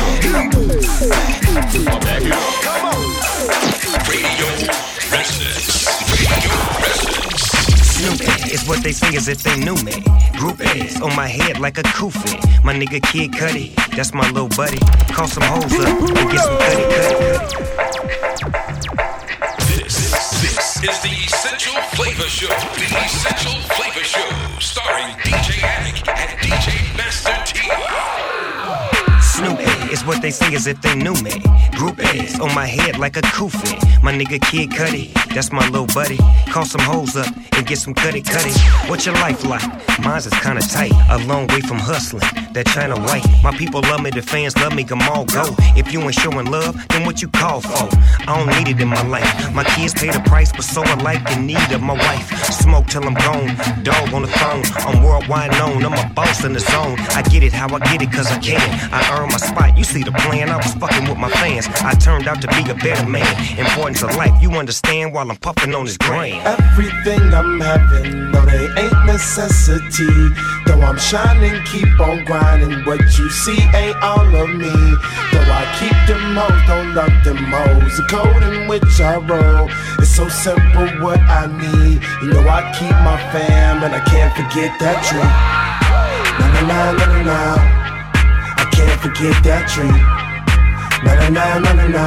I 1.84 1.98
back 2.00 2.22
it 2.24 2.32
up. 2.32 2.40
Come 2.64 2.86
on. 2.88 3.00
Radio 4.08 4.48
Residence. 5.12 5.68
Radio 6.08 6.56
Residence. 6.80 7.44
Snoopy 7.92 8.54
is 8.54 8.64
what 8.66 8.82
they 8.82 8.92
say 8.92 9.14
as 9.16 9.28
if 9.28 9.42
they 9.42 9.56
knew 9.58 9.76
me. 9.84 10.02
Group 10.38 10.60
A's 10.74 10.98
on 11.02 11.14
my 11.14 11.28
head 11.28 11.60
like 11.60 11.76
a 11.76 11.82
kufi. 11.82 12.40
My 12.64 12.72
nigga 12.72 13.02
Kid 13.02 13.32
Cudi, 13.32 13.74
that's 13.94 14.14
my 14.14 14.26
little 14.30 14.48
buddy. 14.48 14.78
Call 15.12 15.28
some 15.28 15.42
hoes 15.42 15.78
up 15.78 15.88
and 16.16 16.30
get 16.30 16.40
some 16.40 16.56
cutty 16.56 16.84
cutty. 16.94 17.74
This, 19.68 19.94
this 20.40 20.82
is 20.82 20.98
the 21.02 21.13
Essential 21.54 21.82
Flavor 21.94 22.28
Show. 22.28 22.48
The 22.48 23.06
Essential 23.06 23.60
Flavor 23.76 24.02
Show, 24.02 24.58
starring 24.58 25.14
DJ 25.18 25.62
Addict 25.62 26.08
and 26.08 26.30
DJ 26.40 26.96
Master 26.96 27.32
T. 27.46 28.33
Is 29.94 30.04
what 30.04 30.22
they 30.22 30.32
say 30.32 30.52
as 30.56 30.66
if 30.66 30.82
they 30.82 30.96
knew 30.96 31.14
me. 31.22 31.30
Group 31.76 32.00
A's 32.00 32.40
on 32.40 32.52
my 32.52 32.66
head 32.66 32.98
like 32.98 33.16
a 33.16 33.20
kufi. 33.20 33.78
My 34.02 34.12
nigga 34.12 34.40
Kid 34.40 34.70
Cudi, 34.70 35.12
that's 35.32 35.52
my 35.52 35.64
little 35.68 35.86
buddy. 35.86 36.18
Call 36.50 36.64
some 36.64 36.80
hoes 36.80 37.14
up 37.14 37.28
and 37.56 37.64
get 37.64 37.78
some 37.78 37.94
cutty 37.94 38.20
cutty. 38.20 38.50
What's 38.88 39.06
your 39.06 39.14
life 39.14 39.44
like? 39.44 39.62
Mine's 40.00 40.26
is 40.26 40.34
kinda 40.40 40.62
tight, 40.62 40.92
a 41.10 41.18
long 41.26 41.46
way 41.46 41.60
from 41.60 41.78
hustling. 41.78 42.28
That 42.54 42.66
China 42.66 42.96
white. 42.96 43.24
My 43.42 43.56
people 43.56 43.80
love 43.82 44.02
me, 44.02 44.10
the 44.10 44.22
fans 44.22 44.56
love 44.56 44.74
me, 44.74 44.82
come 44.84 45.02
all 45.02 45.24
go. 45.24 45.54
If 45.76 45.92
you 45.92 46.00
ain't 46.00 46.14
showing 46.14 46.46
love, 46.50 46.72
then 46.88 47.06
what 47.06 47.22
you 47.22 47.28
call 47.28 47.60
for? 47.60 47.88
I 48.28 48.36
don't 48.36 48.48
need 48.56 48.68
it 48.68 48.80
in 48.80 48.88
my 48.88 49.02
life. 49.06 49.54
My 49.54 49.64
kids 49.64 49.94
pay 49.94 50.10
the 50.10 50.20
price, 50.20 50.50
but 50.50 50.64
so 50.64 50.82
I 50.82 50.94
like 51.02 51.22
the 51.28 51.36
need 51.36 51.70
of 51.72 51.82
my 51.82 51.94
wife. 51.94 52.26
Smoke 52.52 52.86
till 52.88 53.04
I'm 53.04 53.14
gone, 53.14 53.56
dog 53.84 54.12
on 54.12 54.22
the 54.22 54.32
phone. 54.40 54.64
I'm 54.86 55.02
worldwide 55.04 55.52
known, 55.52 55.84
I'm 55.84 55.94
a 55.94 56.12
boss 56.14 56.44
in 56.44 56.52
the 56.52 56.60
zone. 56.60 56.98
I 57.14 57.22
get 57.22 57.42
it 57.42 57.52
how 57.52 57.68
I 57.74 57.78
get 57.90 58.02
it, 58.02 58.12
cause 58.12 58.30
I 58.30 58.38
can. 58.38 58.68
I 58.92 59.00
earn 59.16 59.28
my 59.30 59.38
spot, 59.38 59.78
you 59.78 59.83
see 59.84 60.02
the 60.02 60.12
plan. 60.12 60.48
I 60.48 60.56
was 60.56 60.74
fucking 60.74 61.08
with 61.08 61.18
my 61.18 61.28
fans. 61.28 61.68
I 61.82 61.92
turned 61.94 62.26
out 62.26 62.40
to 62.40 62.48
be 62.48 62.68
a 62.70 62.74
better 62.74 63.08
man. 63.08 63.26
Importance 63.58 64.02
of 64.02 64.16
life, 64.16 64.32
you 64.40 64.50
understand 64.52 65.12
while 65.12 65.30
I'm 65.30 65.36
puffing 65.36 65.74
on 65.74 65.84
this 65.84 65.96
grain. 65.96 66.40
Everything 66.44 67.22
I'm 67.34 67.60
having, 67.60 68.30
no, 68.32 68.40
they 68.46 68.66
ain't 68.80 69.06
necessity. 69.06 70.14
Though 70.66 70.80
I'm 70.80 70.98
shining, 70.98 71.62
keep 71.64 71.88
on 72.00 72.24
grinding. 72.24 72.84
What 72.84 73.00
you 73.18 73.28
see 73.30 73.60
ain't 73.74 73.96
all 74.02 74.26
of 74.34 74.48
me. 74.50 74.74
Though 75.32 75.50
I 75.60 75.64
keep 75.78 75.98
them 76.08 76.34
hoes, 76.34 76.62
don't 76.66 76.94
love 76.94 77.16
them 77.24 77.36
hoes. 77.36 77.96
The 77.96 78.04
code 78.08 78.42
in 78.42 78.68
which 78.68 79.00
I 79.00 79.16
roll 79.16 79.68
is 80.00 80.14
so 80.14 80.28
simple. 80.28 80.88
What 81.04 81.20
I 81.20 81.46
need, 81.46 82.02
you 82.22 82.32
know, 82.32 82.48
I 82.48 82.72
keep 82.78 82.96
my 83.04 83.18
fam, 83.32 83.82
and 83.84 83.94
I 83.94 84.00
can't 84.00 84.32
forget 84.34 84.72
that 84.80 84.98
tree. 85.04 85.64
Na 86.40 86.46
na 86.62 86.92
na 86.92 87.06
na 87.06 87.22
na 87.22 87.83
can't 88.74 89.00
forget 89.00 89.36
that 89.44 89.70
dream. 89.70 89.94
No, 91.04 91.12
no, 91.14 91.28
no, 91.30 91.44
no, 91.62 91.70
no, 91.78 91.86
no. 91.96 92.06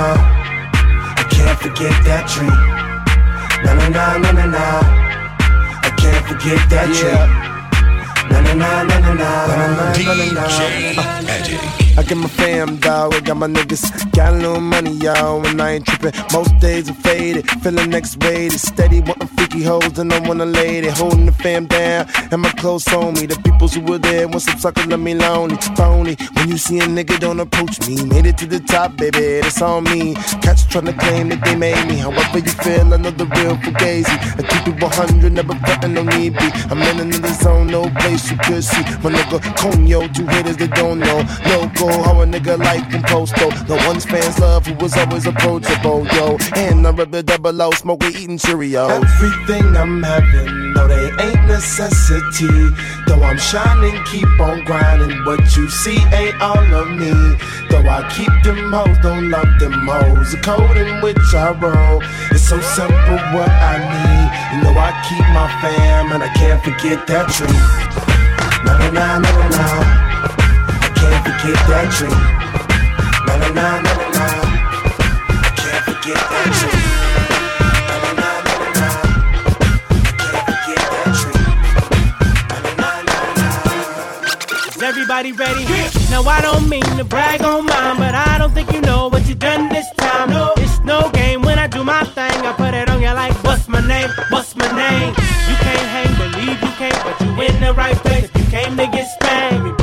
I 1.16 1.24
can't 1.32 1.58
forget 1.60 1.96
that 2.04 2.28
dream. 2.28 2.52
No, 3.64 3.72
no, 3.80 3.88
no, 3.88 4.06
no, 4.24 4.30
no, 4.32 4.46
no. 4.52 4.68
I 5.88 5.90
can't 5.98 6.24
forget 6.28 6.60
that 6.70 6.88
dream. 6.98 7.48
No, 8.30 8.38
no, 8.42 8.54
no, 8.54 8.84
no, 8.84 9.00
no, 9.00 9.16
no. 9.16 9.94
DJ 9.96 11.27
na. 11.28 11.88
I 11.98 12.04
get 12.04 12.18
my 12.18 12.28
fam, 12.28 12.78
dog. 12.78 13.16
I 13.16 13.20
got 13.22 13.38
my 13.38 13.48
niggas. 13.48 14.12
Got 14.12 14.34
a 14.34 14.38
little 14.38 14.62
money, 14.62 14.92
y'all, 14.92 15.46
and 15.48 15.60
I 15.60 15.72
ain't 15.72 15.86
tripping. 15.86 16.14
Most 16.32 16.58
days 16.60 16.90
are 16.90 16.94
faded. 16.94 17.50
Feeling 17.62 17.90
next 17.90 18.20
to 18.20 18.60
steady. 18.60 19.02
Wanting 19.02 19.28
freaky 19.30 19.64
hoes, 19.64 19.98
and 19.98 20.14
I 20.14 20.20
want 20.28 20.42
a 20.42 20.46
lady. 20.46 20.90
Holding 20.90 21.26
the 21.26 21.32
fam 21.32 21.66
down, 21.66 22.08
and 22.32 22.42
my 22.42 22.52
clothes 22.52 22.88
on 22.94 23.16
me. 23.16 23.26
The 23.26 23.36
peoples 23.38 23.74
who 23.74 23.82
were 23.82 23.98
there 23.98 24.28
want 24.28 24.44
some 24.44 24.60
suckers, 24.60 24.86
let 24.86 25.00
me 25.00 25.16
lonely. 25.16 25.56
It's 25.56 25.68
phony. 25.70 26.16
When 26.34 26.50
you 26.50 26.58
see 26.58 26.80
a 26.80 26.84
nigga, 26.84 27.20
don't 27.20 27.40
approach 27.40 27.80
me. 27.88 28.04
Made 28.06 28.28
it 28.28 28.38
to 28.40 28.46
the 28.46 28.60
top, 28.60 28.96
baby. 28.96 29.42
That's 29.42 29.60
on 29.62 29.86
me. 29.86 30.14
Cats 30.44 30.66
tryna 30.66 30.98
claim 31.00 31.30
that 31.30 31.44
they 31.44 31.56
made 31.56 31.88
me. 31.88 31.98
However 31.98 32.38
you 32.38 32.52
feel, 32.64 32.94
I 32.94 32.98
know 32.98 33.12
the 33.12 33.26
real 33.26 33.56
fugazi. 33.58 34.16
I 34.38 34.44
keep 34.44 34.68
it 34.68 34.82
100, 34.82 35.34
never 35.34 35.56
frontin' 35.56 35.96
no 35.96 36.04
need 36.04 36.34
be. 36.34 36.48
I'm 36.70 36.82
in 36.84 37.00
another 37.00 37.34
zone, 37.34 37.68
no 37.68 37.90
place 38.02 38.30
you 38.30 38.38
could 38.38 38.64
see. 38.64 38.84
My 39.02 39.10
nigga 39.10 39.40
Conyo, 39.58 40.14
two 40.14 40.28
hitters 40.28 40.58
that 40.58 40.76
don't 40.76 41.00
know. 41.00 41.17
Loco, 41.50 41.88
how 42.04 42.22
a 42.22 42.26
nigga 42.26 42.58
like 42.58 42.90
them 42.92 43.04
posto. 43.04 43.50
The 43.66 43.76
ones 43.88 44.06
fans 44.06 44.40
love 44.40 44.66
who 44.66 44.74
was 44.76 44.96
always 44.98 45.26
approachable, 45.26 46.08
yo. 46.08 46.38
And 46.56 46.86
I 46.86 46.92
rub 46.92 47.12
the 47.12 47.24
double 47.24 47.62
O, 47.62 47.72
smoke 47.72 48.02
we 48.02 48.10
eating 48.10 48.38
Cheerios. 48.38 48.90
Everything 48.90 49.76
I'm 49.76 50.04
having, 50.04 50.74
no, 50.74 50.88
they 50.88 51.10
ain't 51.24 51.48
necessity. 51.48 52.70
Though 53.08 53.22
I'm 53.24 53.38
shining, 53.38 54.04
keep 54.06 54.28
on 54.40 54.64
grinding. 54.66 55.24
What 55.26 55.40
you 55.56 55.70
see 55.70 56.00
ain't 56.14 56.42
all 56.42 56.74
of 56.74 56.90
me. 56.92 57.12
Though 57.70 57.88
I 57.88 58.08
keep 58.16 58.32
them 58.44 58.72
hoes, 58.72 58.98
don't 59.04 59.30
love 59.30 59.60
them 59.60 59.88
hoes. 59.88 60.32
The 60.32 60.38
code 60.38 60.78
in 60.78 61.02
which 61.02 61.18
I 61.34 61.52
roll 61.52 62.02
it's 62.32 62.48
so 62.48 62.60
simple 62.62 63.18
what 63.34 63.50
I 63.50 63.78
need. 63.82 64.58
You 64.58 64.64
know 64.64 64.80
I 64.80 64.92
keep 65.08 65.26
my 65.34 65.48
fam 65.62 66.12
and 66.12 66.24
I 66.24 66.30
can't 66.34 66.64
forget 66.64 67.08
that 67.08 67.28
can't 68.78 70.07
forget 71.48 71.68
that 71.70 71.88
dream. 71.96 72.12
Na 73.26 73.34
na 73.38 73.48
na 73.56 73.80
na 73.80 73.94
na 73.96 74.08
na. 74.12 74.28
Can't 75.56 75.84
forget 75.88 76.20
that 76.20 76.48
dream. 76.60 76.84
Everybody 84.84 85.32
ready? 85.34 85.66
Now 86.10 86.24
I 86.24 86.42
don't 86.42 86.70
mean 86.70 86.84
to 86.98 87.04
brag 87.04 87.42
on 87.42 87.66
mine, 87.66 87.98
but 87.98 88.16
I 88.16 88.38
don't 88.38 88.54
think 88.54 88.72
you 88.72 88.82
know 88.82 89.08
what 89.10 89.28
you 89.28 89.36
done 89.36 89.70
this 89.70 89.90
time. 89.98 90.30
No, 90.30 90.54
it's 90.58 90.80
no 90.82 91.10
game 91.12 91.42
when 91.42 91.60
I 91.60 91.68
do 91.68 91.84
my 91.84 92.04
thing. 92.04 92.46
I 92.46 92.54
put 92.54 92.74
it 92.74 92.90
on 92.90 93.02
you 93.02 93.12
like, 93.14 93.34
what's 93.44 93.68
my 93.68 93.86
name? 93.86 94.10
What's 94.30 94.56
my 94.56 94.68
name? 94.72 95.10
You 95.10 95.56
can't 95.64 95.88
hang, 95.96 96.14
believe 96.18 96.62
you 96.62 96.74
can't, 96.80 97.04
but 97.04 97.20
you 97.22 97.30
in 97.42 97.60
the 97.62 97.74
right 97.74 97.98
place. 97.98 98.26
If 98.26 98.38
you 98.38 98.46
came 98.46 98.78
to 98.78 98.88
get 98.88 99.08
spanked, 99.16 99.82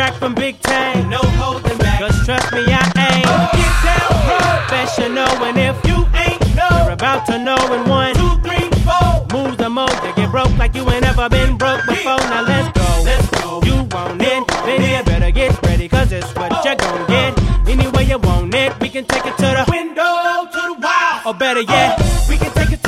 track 0.00 0.14
from 0.14 0.34
Big 0.34 0.58
Tang. 0.60 1.10
No 1.10 1.18
holding 1.36 1.76
back, 1.76 2.00
cause 2.00 2.24
trust 2.24 2.50
me, 2.54 2.64
I 2.66 2.80
ain't. 3.08 3.28
Get 3.58 3.74
down, 3.84 4.12
professional, 4.30 5.34
and 5.44 5.58
if 5.58 5.76
you 5.88 5.98
ain't 6.24 6.40
know, 6.56 6.72
you're 6.84 6.92
about 6.92 7.26
to 7.26 7.36
know 7.38 7.60
in 7.74 7.86
one, 7.86 8.14
two, 8.14 8.34
three, 8.40 8.66
four. 8.86 9.10
Moves 9.34 9.58
the 9.58 9.68
mode 9.68 9.90
to 10.04 10.12
get 10.16 10.30
broke 10.30 10.56
like 10.56 10.74
you 10.74 10.88
ain't 10.90 11.04
ever 11.04 11.28
been 11.28 11.58
broke 11.58 11.84
before. 11.86 12.22
Now 12.32 12.44
let's 12.48 12.70
go. 12.78 12.88
Let's 13.04 13.28
go. 13.36 13.60
You 13.68 13.76
want 13.92 14.22
it, 14.22 14.42
then 14.64 14.80
you 14.80 15.04
better 15.04 15.30
get 15.30 15.52
ready, 15.66 15.86
cause 15.86 16.12
it's 16.12 16.34
what 16.34 16.50
you're 16.64 16.76
gonna 16.76 17.06
get. 17.06 17.32
Any 17.68 17.88
way 17.88 18.04
you 18.04 18.18
want 18.18 18.54
it, 18.54 18.72
we 18.80 18.88
can 18.88 19.04
take 19.04 19.26
it 19.26 19.36
to 19.36 19.48
the 19.58 19.64
window, 19.68 20.48
to 20.54 20.60
the 20.70 20.76
wall. 20.80 21.20
Or 21.26 21.34
better 21.34 21.60
yet, 21.60 22.00
we 22.26 22.38
can 22.38 22.50
take 22.52 22.72
it 22.72 22.79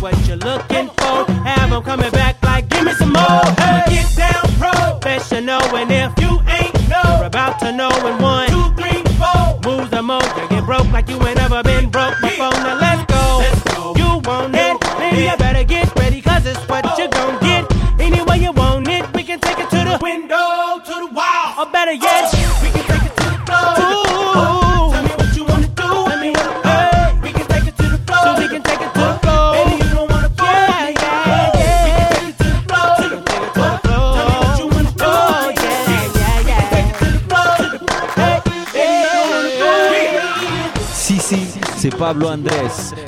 what 0.00 0.16
you're 0.26 0.36
looking 0.38 0.69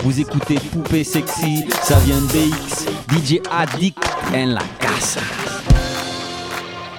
Vous 0.03 0.21
écoutez 0.21 0.55
Poupée 0.73 1.05
Sexy, 1.05 1.67
ça 1.83 1.99
vient 1.99 2.19
de 2.19 2.27
BX. 2.29 2.87
DJ 3.11 3.41
Addict 3.51 3.99
en 4.35 4.47
la 4.47 4.63
casa. 4.79 5.21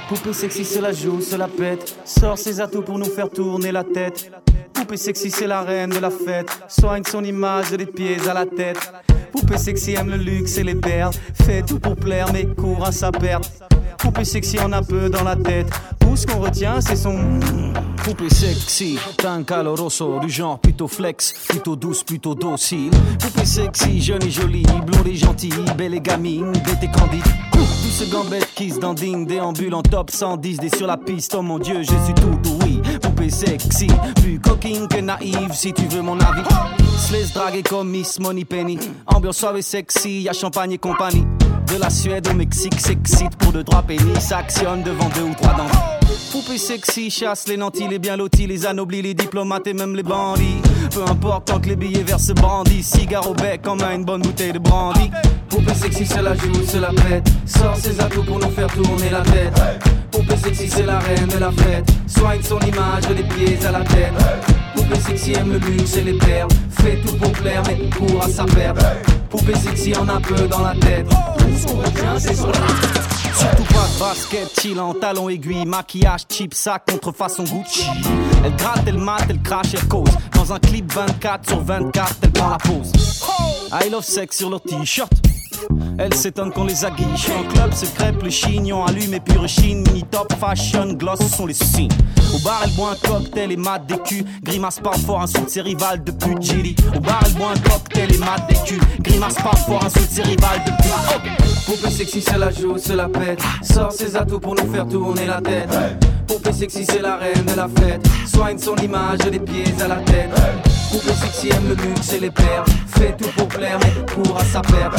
Poupée 0.08 0.34
sexy, 0.34 0.64
c'est 0.64 0.82
la 0.82 0.92
joue, 0.92 1.22
c'est 1.22 1.40
la 1.40 1.48
pète. 1.48 1.96
Sort 2.06 2.38
ses 2.38 2.62
atouts 2.62 2.84
pour 2.84 3.00
nous 3.00 3.10
faire 3.10 3.30
tourner 3.30 3.72
la 3.72 3.84
tête. 3.84 4.32
Poupée 4.74 4.98
sexy, 4.98 5.32
c'est 5.32 5.48
la 5.48 5.64
reine 5.64 5.90
de 5.90 5.98
la 5.98 6.12
fête. 6.12 6.52
Soigne 6.68 7.04
son 7.04 7.24
image 7.24 7.72
des 7.72 7.88
pieds 7.88 8.18
à 8.30 8.34
la 8.36 8.46
tête. 8.46 8.94
Poupée 9.32 9.58
sexy 9.58 9.94
aime 9.94 10.12
le 10.12 10.18
luxe 10.18 10.60
et 10.60 10.64
les 10.64 10.76
perles. 10.76 11.14
Fait 11.46 11.64
tout 11.64 11.80
pour 11.80 11.96
plaire, 11.96 12.28
mais 12.32 12.46
court 12.46 12.86
à 12.86 12.92
sa 12.92 13.12
perte. 13.12 13.52
Poupée 13.98 14.26
sexy, 14.26 14.58
on 14.64 14.72
a 14.72 14.84
peu 14.84 15.10
dans 15.10 15.24
la 15.24 15.36
tête. 15.36 15.68
Tout 16.00 16.16
ce 16.16 16.28
qu'on 16.28 16.40
retient, 16.42 16.80
c'est 16.80 16.96
son. 16.96 17.18
Poupée 18.04 18.30
sexy, 18.30 19.00
teint 19.18 19.44
caloroso, 19.44 20.20
du 20.20 20.30
genre 20.30 20.60
plutôt 20.60 20.90
flex, 20.90 21.34
plutôt 21.48 21.78
douce, 21.78 22.04
plutôt 22.04 22.36
docile. 22.36 22.92
Poupée 23.18 23.46
sexy, 23.46 24.02
jeune 24.02 24.22
et 24.24 24.30
jolie, 24.30 24.66
blonde 24.86 25.08
et 25.08 25.16
gentille, 25.16 25.54
belle 25.78 25.94
et 25.94 26.02
gamine, 26.02 26.52
bête 26.52 26.84
et 26.84 26.92
candide. 26.92 27.24
Douce 27.54 28.10
gambette 28.12 28.50
qui 28.56 28.72
se 28.72 28.80
dandine, 28.80 29.26
déambule 29.26 29.74
en 29.74 29.82
top 29.82 30.12
110, 30.12 30.58
des 30.58 30.70
sur 30.70 30.86
la 30.86 30.98
piste, 30.98 31.34
oh 31.38 31.42
mon 31.42 31.60
dieu, 31.60 31.82
je 31.82 31.96
suis 32.04 32.14
tout 32.14 32.38
oui. 32.66 32.82
Poupée 33.02 33.30
sexy, 33.30 33.88
plus 34.18 34.38
coquine 34.38 34.90
que 34.90 35.00
naïve, 35.00 35.54
si 35.54 35.72
tu 35.72 35.86
veux 35.88 36.02
mon 36.02 36.20
avis. 36.20 36.44
Se 36.98 37.14
laisse 37.14 37.32
draguer 37.32 37.64
comme 37.64 37.90
Miss 37.90 38.20
Money 38.20 38.44
Penny, 38.44 38.80
ambiance 39.08 39.38
suave 39.38 39.58
et 39.58 39.62
sexy, 39.62 40.24
y'a 40.24 40.34
champagne 40.34 40.74
et 40.74 40.78
compagnie. 40.78 41.26
De 41.74 41.80
la 41.80 41.90
Suède 41.90 42.28
au 42.28 42.34
Mexique, 42.34 42.80
s'excite 42.82 43.38
pour 43.38 43.54
deux, 43.54 43.64
trois 43.64 43.82
pénis, 43.82 44.20
s'actionne 44.20 44.84
devant 44.84 45.08
deux 45.16 45.24
ou 45.24 45.34
trois 45.36 45.54
dents. 45.54 46.03
Poupée 46.46 46.58
sexy, 46.58 47.10
chasse 47.10 47.48
les 47.48 47.56
nantis, 47.56 47.88
les 47.88 48.00
bien 48.00 48.18
lotis, 48.18 48.48
les 48.48 48.66
anoblis, 48.66 49.02
les 49.02 49.14
diplomates 49.14 49.66
et 49.68 49.74
même 49.74 49.96
les 49.96 50.04
bandits. 50.04 50.62
Peu 50.94 51.02
importe 51.10 51.46
tant 51.46 51.60
que 51.62 51.70
les 51.70 51.78
billets 51.78 52.04
versent 52.04 52.34
bandits, 52.34 52.84
cigare 52.84 53.30
au 53.30 53.34
bec, 53.34 53.62
comme 53.62 53.82
une 53.82 54.04
bonne 54.04 54.22
bouteille 54.22 54.52
de 54.52 54.60
brandy. 54.60 55.10
Poupée 55.48 55.74
sexy, 55.74 56.06
c'est 56.06 56.22
la 56.22 56.36
joue, 56.36 56.52
c'est 56.68 56.82
la 56.82 56.90
pète. 56.90 57.30
Sort 57.46 57.78
ses 57.78 57.98
atouts 58.02 58.24
pour 58.24 58.40
nous 58.40 58.50
faire 58.50 58.68
tourner 58.68 59.10
la 59.10 59.22
tête. 59.22 59.54
Poupée 60.12 60.36
sexy, 60.36 60.68
c'est 60.70 60.86
la 60.86 61.00
reine 61.00 61.28
de 61.28 61.38
la 61.38 61.52
fête. 61.52 61.90
Soigne 62.08 62.42
son 62.42 62.60
image 62.60 63.08
des 63.08 63.24
pieds 63.24 63.66
à 63.66 63.72
la 63.72 63.82
tête. 63.86 64.14
Poupée 64.76 65.00
sexy 65.00 65.34
aime 65.36 65.54
le 65.54 65.60
luxe 65.60 65.96
et 65.96 66.02
les 66.02 66.18
perles. 66.18 66.52
Fait 66.72 67.00
tout 67.06 67.16
pour 67.16 67.32
plaire, 67.32 67.64
mais 67.68 67.90
court 67.90 68.22
à 68.22 68.28
sa 68.28 68.44
perte. 68.44 68.84
Poupée 69.30 69.56
sexy 69.56 69.96
en 69.96 70.10
a 70.10 70.20
peu 70.20 70.46
dans 70.50 70.62
la 70.62 70.76
tête. 70.76 71.08
Tout 71.08 72.20
c'est 72.20 72.36
son. 72.36 72.52
Surtout 73.36 73.64
pas 73.74 73.88
de 73.94 74.00
basket, 74.00 74.60
chill 74.60 74.80
en 74.80 74.94
talons 74.94 75.30
aiguilles, 75.30 75.66
maquillage 75.66 76.22
cheap, 76.30 76.54
sac 76.54 76.84
contrefaçon 76.90 77.44
Gucci. 77.44 77.86
Elle 78.46 78.56
gratte, 78.56 78.84
elle 78.88 78.98
mate, 78.98 79.26
elle 79.30 79.42
crache, 79.42 79.74
elle 79.74 79.88
cause. 79.88 80.10
Dans 80.36 80.54
un 80.54 80.60
clip 80.60 80.92
24 80.92 81.48
sur 81.50 81.62
24, 81.62 82.16
elle 82.24 82.32
prend 82.32 82.50
la 82.50 82.58
pause. 82.58 82.92
I 83.72 83.90
love 83.90 84.04
sex 84.04 84.38
sur 84.38 84.50
leur 84.50 84.62
t-shirt. 84.62 85.12
Elle 85.98 86.14
s'étonne 86.14 86.52
qu'on 86.52 86.66
les 86.66 86.86
aguiche. 86.86 87.30
En 87.30 87.44
club 87.52 87.74
se 87.74 87.86
crêpe 87.86 88.22
le 88.24 88.30
chignon, 88.30 88.86
allumé 88.86 89.20
pure 89.20 89.48
chine. 89.48 89.84
Mini 89.88 90.04
top 90.04 90.34
fashion, 90.40 90.94
gloss 90.94 91.20
sont 91.20 91.46
les 91.46 91.54
signes. 91.54 91.90
Au 92.34 92.40
bar, 92.40 92.62
elle 92.66 92.72
boit 92.76 92.92
un 92.92 93.08
cocktail 93.08 93.52
et 93.52 93.58
mat 93.58 93.80
des 93.80 93.98
culs. 94.00 94.26
Grimace 94.44 94.80
pas 94.80 94.94
fort, 94.94 95.22
insulte 95.22 95.50
ses 95.50 95.62
rivales 95.62 96.04
de 96.04 96.12
pute. 96.12 96.42
Gilly. 96.42 96.76
Au 96.96 97.00
bar, 97.00 97.20
elle 97.26 97.34
boit 97.34 97.52
un 97.52 97.70
cocktail 97.70 98.14
et 98.14 98.18
mat 98.18 98.48
des 98.50 98.56
culs. 98.66 98.82
Grimace 99.02 99.36
pas 99.36 99.56
fort, 99.56 99.84
insulte 99.86 100.10
ses 100.10 100.24
rivales 100.24 100.64
de 100.66 100.72
pute. 100.72 100.94
Oh. 101.10 101.44
Poupée 101.66 101.92
sexy, 101.92 102.22
c'est 102.22 102.38
la 102.38 102.52
joue, 102.52 102.78
c'est 102.78 102.96
la 102.96 103.08
pète. 103.08 103.42
Sort 103.62 103.92
ses 103.92 104.16
atouts 104.16 104.40
pour 104.40 104.56
nous 104.56 104.72
faire 104.72 104.88
tourner 104.88 105.26
la 105.26 105.42
tête. 105.42 105.70
Poupée 106.28 106.54
sexy, 106.54 106.86
c'est 106.86 107.02
la 107.02 107.18
reine 107.18 107.46
de 107.46 107.56
la 107.56 107.68
fête. 107.68 108.06
Soigne 108.26 108.58
son 108.58 108.76
image 108.78 109.20
des 109.20 109.40
pieds 109.40 109.74
à 109.84 109.88
la 109.88 109.98
tête. 109.98 110.30
Poupée 110.92 111.14
sexy 111.14 111.50
aime 111.50 111.70
le 111.70 111.76
luxe 111.76 112.14
et 112.14 112.20
les 112.20 112.32
perles. 112.32 112.66
Fait 112.88 113.16
tout 113.18 113.30
pour 113.38 113.48
plaire, 113.48 113.80
mais 113.82 114.14
court 114.14 114.38
à 114.38 114.46
sa 114.46 114.62
perte. 114.62 114.96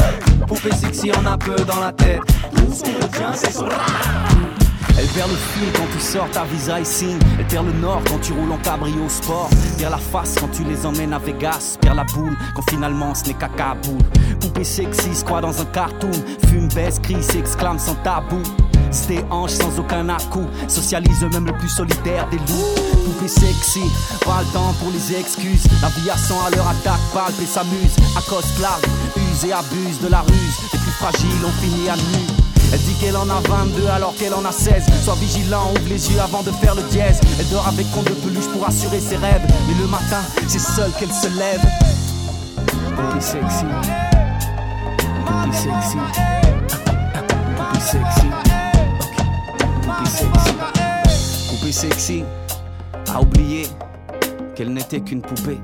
Poupée 0.47 0.75
sexy 0.75 1.11
en 1.13 1.27
a 1.27 1.37
peu 1.37 1.57
dans 1.65 1.81
la 1.81 1.93
tête. 1.93 2.21
Tout 2.55 2.73
ce 2.73 2.83
qu'on 2.83 3.07
retient, 3.07 3.33
c'est 3.35 3.53
son 3.53 3.69
elle 4.97 5.09
perd 5.09 5.29
le 5.29 5.37
fil 5.37 5.73
quand 5.73 5.87
tu 5.93 6.01
sors 6.01 6.31
ta 6.31 6.45
visa 6.45 6.81
et 6.81 6.85
signe. 6.85 7.19
Elle 7.39 7.47
perd 7.47 7.67
le 7.67 7.73
nord 7.73 8.01
quand 8.07 8.19
tu 8.21 8.33
roules 8.33 8.53
en 8.53 8.59
cabrio 8.59 9.09
sport. 9.09 9.51
Perd 9.79 9.91
la 9.91 9.99
face 9.99 10.37
quand 10.39 10.49
tu 10.49 10.63
les 10.65 10.87
emmènes 10.87 11.13
à 11.13 11.19
Vegas. 11.19 11.77
Perd 11.81 11.97
la 11.97 12.05
boule 12.05 12.37
quand 12.55 12.63
finalement 12.71 13.15
ce 13.15 13.25
n'est 13.27 13.35
qu'à 13.35 13.49
Kaboul. 13.49 13.99
Poupée 14.41 14.65
sexy 14.65 15.15
se 15.15 15.25
croit 15.25 15.41
dans 15.41 15.61
un 15.61 15.65
cartoon. 15.67 16.13
Fume, 16.49 16.69
baisse, 16.69 17.01
crie, 17.01 17.23
s'exclame 17.23 17.79
sans 17.79 17.97
tabou. 17.97 18.41
C'était 18.95 19.25
hanche 19.29 19.51
sans 19.51 19.77
aucun 19.79 20.09
à-coup. 20.09 20.47
Socialise 20.69 21.23
même 21.33 21.47
le 21.47 21.53
plus 21.59 21.69
solidaire 21.69 22.29
des 22.31 22.39
loups. 22.39 22.75
Poupée 23.05 23.27
sexy, 23.27 23.83
pas 24.25 24.41
le 24.41 24.53
temps 24.53 24.73
pour 24.81 24.93
les 24.93 25.17
excuses. 25.17 25.65
La 25.83 25.89
vie 25.89 26.09
à 26.09 26.17
100 26.17 26.35
à 26.47 26.51
leur 26.51 26.69
attaque, 26.69 27.01
palpe 27.13 27.43
et 27.43 27.47
s'amuse. 27.47 27.97
Accoste 28.17 28.57
largue, 28.61 28.85
use 29.17 29.45
et 29.47 29.53
abuse 29.53 30.01
de 30.01 30.07
la 30.09 30.21
ruse. 30.21 30.57
Les 30.73 30.79
plus 30.79 30.93
fragiles 30.93 31.45
ont 31.45 31.61
fini 31.61 31.89
à 31.89 31.97
nu. 31.97 32.25
Elle 32.73 32.79
dit 32.81 32.95
qu'elle 32.95 33.17
en 33.17 33.29
a 33.29 33.41
22 33.49 33.89
alors 33.89 34.15
qu'elle 34.15 34.33
en 34.33 34.45
a 34.45 34.53
16. 34.53 34.85
Sois 35.03 35.17
vigilant, 35.17 35.73
ouvre 35.73 35.89
les 35.89 36.13
yeux 36.13 36.21
avant 36.21 36.43
de 36.43 36.53
faire 36.53 36.77
le 36.77 36.83
dièse. 36.85 37.21
Elle 37.41 37.49
dort 37.49 37.67
avec 37.67 37.91
compte 37.91 38.07
de 38.07 38.15
peluche 38.15 38.47
pour 38.49 38.65
assurer 38.67 39.01
ses 39.01 39.17
rêves. 39.17 39.43
Mais 39.67 39.75
le 39.81 39.89
matin, 39.89 40.23
c'est 40.47 40.61
seul 40.61 40.93
qu'elle 41.01 41.13
se 41.13 41.27
lève. 41.37 41.61
Poupée 42.95 43.21
sexy. 43.21 43.65
Poupée 45.27 45.53
sexy 45.53 45.99
coupé 50.05 50.11
sexy. 50.11 50.55
Poupée 51.49 51.73
sexy 51.73 52.25
a 53.13 53.21
oublié 53.21 53.67
qu'elle 54.55 54.73
n'était 54.73 55.01
qu'une 55.01 55.23
poupée. 55.23 55.59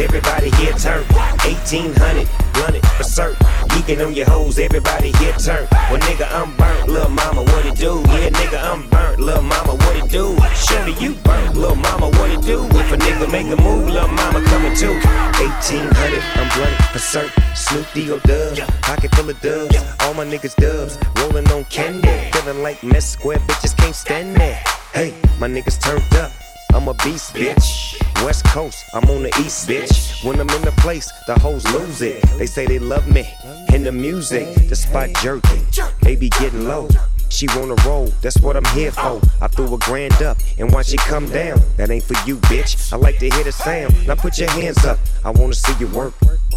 Everybody 0.00 0.50
here 0.56 0.72
turn. 0.74 1.04
1800, 1.44 2.28
blunted 2.54 2.86
for 2.96 3.04
certain. 3.04 3.36
Geeking 3.70 4.04
on 4.04 4.14
your 4.14 4.26
hoes, 4.26 4.58
everybody 4.58 5.12
here 5.12 5.34
turn. 5.34 5.68
Well, 5.90 6.00
nigga, 6.00 6.26
I'm 6.32 6.56
burnt, 6.56 6.88
little 6.88 7.10
mama, 7.10 7.42
what 7.42 7.66
it 7.66 7.76
do? 7.76 8.02
Yeah, 8.08 8.30
nigga, 8.30 8.58
I'm 8.62 8.88
burnt, 8.88 9.20
little 9.20 9.42
mama, 9.42 9.74
what 9.74 9.96
it 9.96 10.10
do? 10.10 10.36
Shorty, 10.54 10.92
you 11.02 11.14
burnt, 11.22 11.56
little 11.56 11.76
mama, 11.76 12.08
what 12.18 12.30
it 12.30 12.42
do? 12.42 12.64
If 12.64 12.92
a 12.92 12.96
nigga 12.96 13.30
make 13.30 13.46
a 13.46 13.60
move, 13.62 13.88
lil' 13.88 14.08
mama 14.08 14.42
coming 14.46 14.74
too. 14.74 14.94
1800, 15.38 16.22
I'm 16.34 16.50
for 16.92 16.98
certain. 16.98 17.42
Snoop 17.54 17.86
D.O. 17.94 18.18
Dub, 18.20 18.58
pocket 18.82 19.14
full 19.14 19.28
of 19.28 19.40
dubs. 19.40 19.76
All 20.00 20.14
my 20.14 20.24
niggas 20.24 20.56
dubs, 20.56 20.98
rolling 21.18 21.50
on 21.52 21.64
candy. 21.64 22.08
Feeling 22.32 22.62
like 22.62 22.82
mess 22.82 23.08
square 23.08 23.38
bitches 23.38 23.76
can't 23.76 23.94
stand 23.94 24.36
that. 24.36 24.66
Hey, 24.92 25.14
my 25.38 25.48
niggas 25.48 25.80
turned 25.80 26.02
up. 26.14 26.32
I'm 26.74 26.88
a 26.88 26.94
beast, 26.94 27.34
bitch. 27.34 28.24
West 28.24 28.44
Coast, 28.44 28.84
I'm 28.94 29.04
on 29.10 29.22
the 29.22 29.28
East, 29.40 29.68
bitch. 29.68 30.24
When 30.24 30.38
I'm 30.38 30.48
in 30.50 30.62
the 30.62 30.72
place, 30.78 31.10
the 31.26 31.38
hoes 31.38 31.64
lose 31.72 32.02
it. 32.02 32.22
They 32.38 32.46
say 32.46 32.66
they 32.66 32.78
love 32.78 33.08
me 33.08 33.28
in 33.74 33.82
the 33.82 33.92
music. 33.92 34.46
The 34.68 34.76
spot 34.76 35.08
jerking, 35.22 35.64
they 36.02 36.16
be 36.16 36.28
getting 36.30 36.64
low. 36.64 36.88
She 37.30 37.46
wanna 37.56 37.76
roll, 37.86 38.12
that's 38.20 38.38
what 38.40 38.56
I'm 38.56 38.64
here 38.76 38.92
for. 38.92 39.20
I 39.40 39.48
threw 39.48 39.72
a 39.72 39.78
grand 39.78 40.20
up, 40.20 40.36
and 40.58 40.72
watch 40.72 40.92
it 40.92 41.00
come 41.00 41.26
down. 41.30 41.60
That 41.76 41.90
ain't 41.90 42.04
for 42.04 42.14
you, 42.28 42.36
bitch. 42.50 42.92
I 42.92 42.96
like 42.96 43.18
to 43.20 43.30
hear 43.30 43.44
the 43.44 43.52
sound. 43.52 44.06
Now 44.06 44.16
put 44.16 44.38
your 44.38 44.50
hands 44.50 44.84
up, 44.84 44.98
I 45.24 45.30
wanna 45.30 45.54
see 45.54 45.72
you 45.78 45.86
work. 45.88 46.12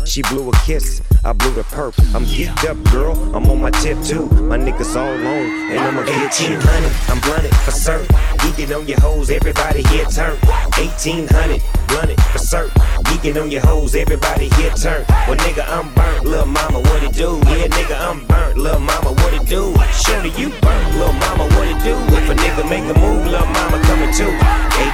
She 0.06 0.22
blew 0.24 0.50
a 0.50 0.52
kiss, 0.66 1.02
I 1.24 1.32
blew 1.32 1.54
the 1.54 1.64
perp. 1.64 1.94
I'm 2.14 2.26
geeked 2.26 2.68
up, 2.70 2.92
girl. 2.92 3.14
I'm 3.34 3.50
on 3.50 3.62
my 3.62 3.72
tip 3.72 4.02
too. 4.04 4.26
My 4.26 4.58
niggas 4.58 4.96
all 4.98 5.14
on, 5.14 5.72
and 5.72 5.80
I'ma 5.80 6.02
a 6.02 6.12
1800. 6.12 6.92
I'm 7.08 7.22
blunted 7.22 7.56
for 7.58 7.72
certain. 7.72 8.08
Geeking 8.40 8.76
on 8.76 8.86
your 8.88 9.00
hoes, 9.00 9.30
everybody 9.30 9.84
here 9.84 10.06
turn. 10.06 10.38
1800, 10.76 11.62
blunted 11.88 12.22
for 12.22 12.40
certain. 12.40 12.82
Geeking 13.06 13.42
on 13.42 13.50
your 13.50 13.62
hoes, 13.62 13.96
everybody 13.96 14.50
here 14.58 14.72
turn. 14.72 15.06
Well, 15.28 15.38
nigga, 15.38 15.66
I'm 15.70 15.94
burnt, 15.94 16.26
lil' 16.26 16.48
mama, 16.48 16.80
what 16.80 17.04
it 17.04 17.14
do? 17.14 17.40
Yeah, 17.46 17.68
nigga, 17.68 17.98
I'm 17.98 18.26
burnt, 18.28 18.58
lil' 18.58 18.80
mama, 18.80 19.14
what 19.14 19.34
it 19.34 19.48
do? 19.48 19.74
Shorty, 19.94 20.30
you 20.32 20.50
burnt, 20.64 20.95
lil' 20.97 21.14
mama, 21.14 21.45
what 21.55 21.68
it 21.68 21.78
do? 21.84 21.93
If 22.16 22.30
a 22.32 22.36
nigga 22.36 22.64
make 22.70 22.88
a 22.88 22.95
move, 22.99 23.28
lil' 23.28 23.45
mama 23.51 23.78
coming 23.84 24.11
too. 24.16 24.32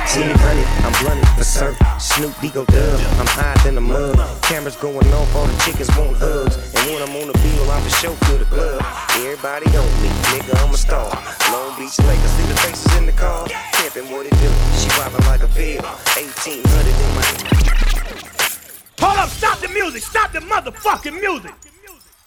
1800, 0.09 0.35
I'm 0.83 0.93
blunted 1.01 1.29
for 1.37 1.43
certain. 1.43 1.77
Snoop 1.99 2.33
Digo 2.41 2.65
dub, 2.65 2.99
I'm 3.21 3.29
higher 3.37 3.57
than 3.63 3.75
the 3.75 3.81
mud. 3.81 4.17
Cameras 4.43 4.75
going 4.75 5.07
off, 5.13 5.35
all 5.35 5.45
the 5.45 5.57
chickens 5.63 5.89
want 5.97 6.17
hugs. 6.17 6.57
And 6.75 6.83
when 6.91 7.01
I'm 7.05 7.15
on 7.15 7.27
the 7.31 7.37
bill, 7.39 7.71
I'm 7.71 7.81
for 7.83 7.93
show 8.01 8.13
to 8.15 8.33
the 8.37 8.45
club. 8.45 8.81
Everybody 9.21 9.67
on 9.77 9.89
me, 10.01 10.09
nigga, 10.33 10.53
I'm 10.65 10.73
a 10.73 10.77
star. 10.77 11.09
Long 11.53 11.77
Beach 11.77 11.97
Lakers, 11.99 12.33
see 12.35 12.47
the 12.49 12.57
faces 12.65 12.91
in 12.97 13.05
the 13.05 13.13
car. 13.13 13.47
Pimpin' 13.77 14.11
what 14.11 14.25
it 14.25 14.35
do, 14.41 14.49
she 14.75 14.89
whopping 14.97 15.25
like 15.29 15.43
a 15.43 15.49
pill. 15.53 15.83
1800 16.17 16.59
in 16.59 17.11
my. 17.15 17.23
Hold 18.99 19.17
up, 19.17 19.29
stop 19.29 19.59
the 19.59 19.69
music, 19.69 20.03
stop 20.03 20.31
the 20.33 20.39
motherfucking 20.39 21.19
music. 21.19 21.53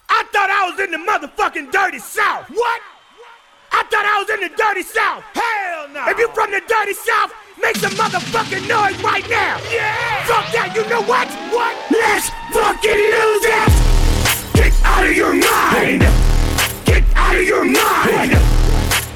I 0.09 0.23
thought 0.31 0.49
I 0.49 0.69
was 0.69 0.79
in 0.79 0.91
the 0.91 0.97
motherfucking 0.97 1.71
dirty 1.71 1.99
south. 1.99 2.49
What? 2.49 2.81
I 3.73 3.81
thought 3.89 4.05
I 4.05 4.21
was 4.21 4.29
in 4.29 4.39
the 4.45 4.53
dirty 4.53 4.85
south. 4.85 5.25
Hell 5.33 5.89
no. 5.89 6.05
If 6.05 6.17
you 6.21 6.29
from 6.37 6.53
the 6.53 6.61
dirty 6.61 6.93
south, 6.93 7.33
make 7.57 7.75
some 7.77 7.91
motherfucking 7.97 8.69
noise 8.69 9.01
right 9.01 9.25
now. 9.25 9.57
Yeah. 9.73 10.29
Fuck 10.29 10.45
that, 10.53 10.77
you 10.77 10.85
know 10.85 11.01
what? 11.01 11.25
What? 11.49 11.73
Let's 11.89 12.29
fucking 12.53 13.01
lose 13.01 13.45
it. 13.49 13.73
Get 14.53 14.73
out 14.85 15.09
of 15.09 15.17
your 15.17 15.33
mind. 15.33 16.05
Get 16.85 17.01
out 17.17 17.33
of 17.33 17.41
your 17.41 17.65
mind. 17.65 18.37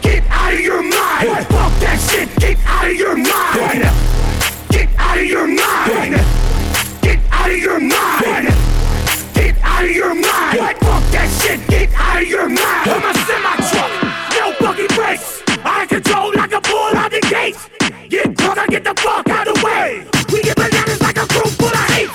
Get 0.02 0.26
out 0.26 0.54
of 0.54 0.60
your 0.60 0.82
mind. 0.82 1.30
What 1.30 1.46
fuck 1.54 1.74
that 1.86 2.02
shit. 2.02 2.26
Get 2.42 2.58
out 2.66 2.90
of 2.90 2.98
your 2.98 3.14
mind. 3.14 3.86
Get 4.74 4.90
out 4.98 5.22
of 5.22 5.26
your 5.30 5.46
mind. 5.46 6.18
Get 7.06 7.22
out 7.30 7.52
of 7.54 7.58
your 7.62 7.80
mind. 7.80 8.50
Get 9.38 9.54
out 9.62 9.86
of 9.86 9.92
your 9.94 10.14
mind. 10.18 10.58
What? 10.58 10.76
Fuck 10.82 11.04
that 11.14 11.30
shit. 11.46 11.62
Get 11.70 11.94
out 11.94 12.22
of 12.22 12.28
your 12.28 12.50
mind. 12.50 12.90
I'm 12.90 13.06
a 13.06 13.14
semi 13.22 13.54
truck. 13.70 13.97
Fucking 14.68 14.96
brakes. 14.98 15.44
I 15.64 15.86
control 15.88 16.34
like 16.36 16.52
a 16.52 16.60
bull 16.60 16.92
out 17.00 17.10
the 17.10 17.22
gates. 17.32 17.70
Get 18.10 18.36
drunk, 18.36 18.60
I 18.60 18.68
get 18.68 18.84
the 18.84 18.94
fuck 19.00 19.30
out 19.30 19.48
of 19.48 19.56
the 19.56 19.66
way. 19.66 20.04
We 20.28 20.42
get 20.44 20.58
bananas 20.58 21.00
like 21.00 21.16
a 21.16 21.26
group 21.26 21.56
full 21.56 21.72
of 21.72 21.88
hate. 21.96 22.12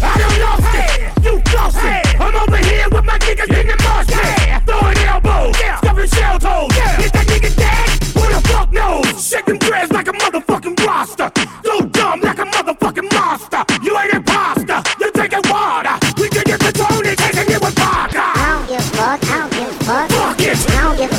I 0.00 0.16
don't 0.16 0.40
lost 0.40 0.72
it. 0.72 1.12
You 1.22 1.36
lost 1.52 1.76
it. 1.84 2.18
I'm 2.18 2.34
over 2.34 2.56
here 2.64 2.88
with 2.88 3.04
my 3.04 3.18
niggas 3.18 3.52
in 3.52 3.66
the 3.68 3.76
mosh 3.84 4.08
pit. 4.08 4.64
Throwing 4.64 4.96
elbows. 5.04 5.52
Stuffing 5.84 6.08
shell 6.08 6.38
toes. 6.40 6.72
Is 7.04 7.12
that 7.12 7.26
nigga 7.28 7.52
dead? 7.60 7.88
Who 8.16 8.24
the 8.24 8.40
fuck 8.48 8.72
knows? 8.72 9.12
Shaking 9.20 9.58
dreads 9.58 9.92
like 9.92 10.08
a 10.08 10.12
motherfucking 10.12 10.80
roster. 10.86 11.30
So 11.62 11.84
dumb 11.92 12.22
like 12.22 12.38
a 12.38 12.48
motherfucking 12.48 13.12
monster. 13.12 13.68
You 13.84 13.92
ain't 13.98 14.14
imposter. 14.14 14.80
You're 14.98 15.12
taking 15.12 15.44
water. 15.44 16.00
We 16.16 16.30
can 16.32 16.44
get 16.48 16.58
the 16.58 16.72
tone 16.72 17.04
and 17.04 17.18
taking 17.20 17.52
it 17.52 17.60
with 17.60 17.76
vodka. 17.76 18.24
I 18.32 18.56
don't 18.56 18.68
give 18.72 18.80
a 18.80 18.96
fuck. 18.96 19.20
I 19.28 19.36
don't 19.36 19.52
give 19.52 19.68
a 19.68 19.84
fuck. 19.84 20.08
Fuck 20.08 20.40
it. 20.40 20.56
I 20.56 20.80
don't 20.80 20.96
give 20.96 21.11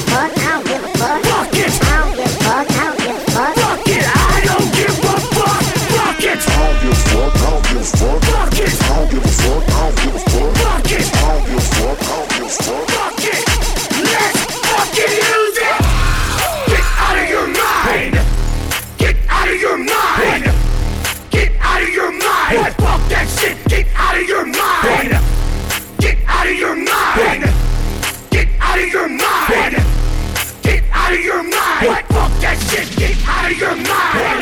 your 33.64 33.76
mind. 33.78 34.33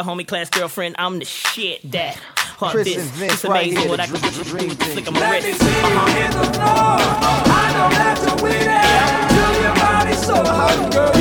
a 0.00 0.02
homie 0.02 0.26
class 0.26 0.48
girlfriend, 0.48 0.96
I'm 0.98 1.18
the 1.18 1.24
shit 1.24 1.88
that. 1.92 2.16
Hard 2.16 2.72
Chris 2.72 2.94
this. 2.94 3.04
Vince 3.10 3.32
it's 3.34 3.44
amazing 3.44 3.78
right 3.78 3.88
what 3.88 4.00
I 4.00 4.06
can 4.06 4.20
do. 4.20 4.44
Dream 4.44 4.70
flick 4.70 5.08
on 5.08 5.14
my 5.14 5.30
wrist. 5.30 5.62
Uh-huh. 5.62 6.60
I 7.46 7.72
know 7.72 7.88
that 7.96 8.18
you're 8.22 8.42
winning. 8.42 8.60
it. 8.62 9.30
Till 9.30 9.54
your 9.62 9.74
body's 9.74 10.26
so 10.26 10.34
hard, 10.44 10.92
girl. 10.92 11.19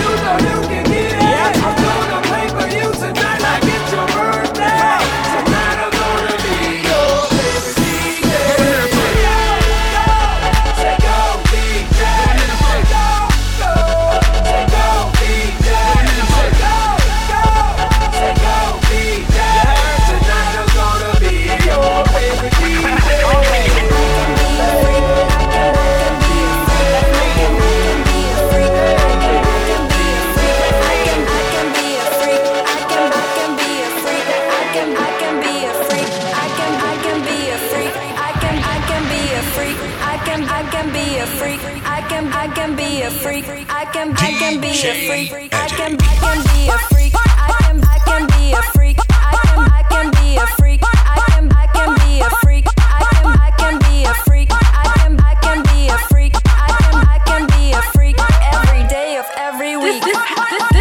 This, 60.02 60.18
this, 60.52 60.64
this 60.72 60.79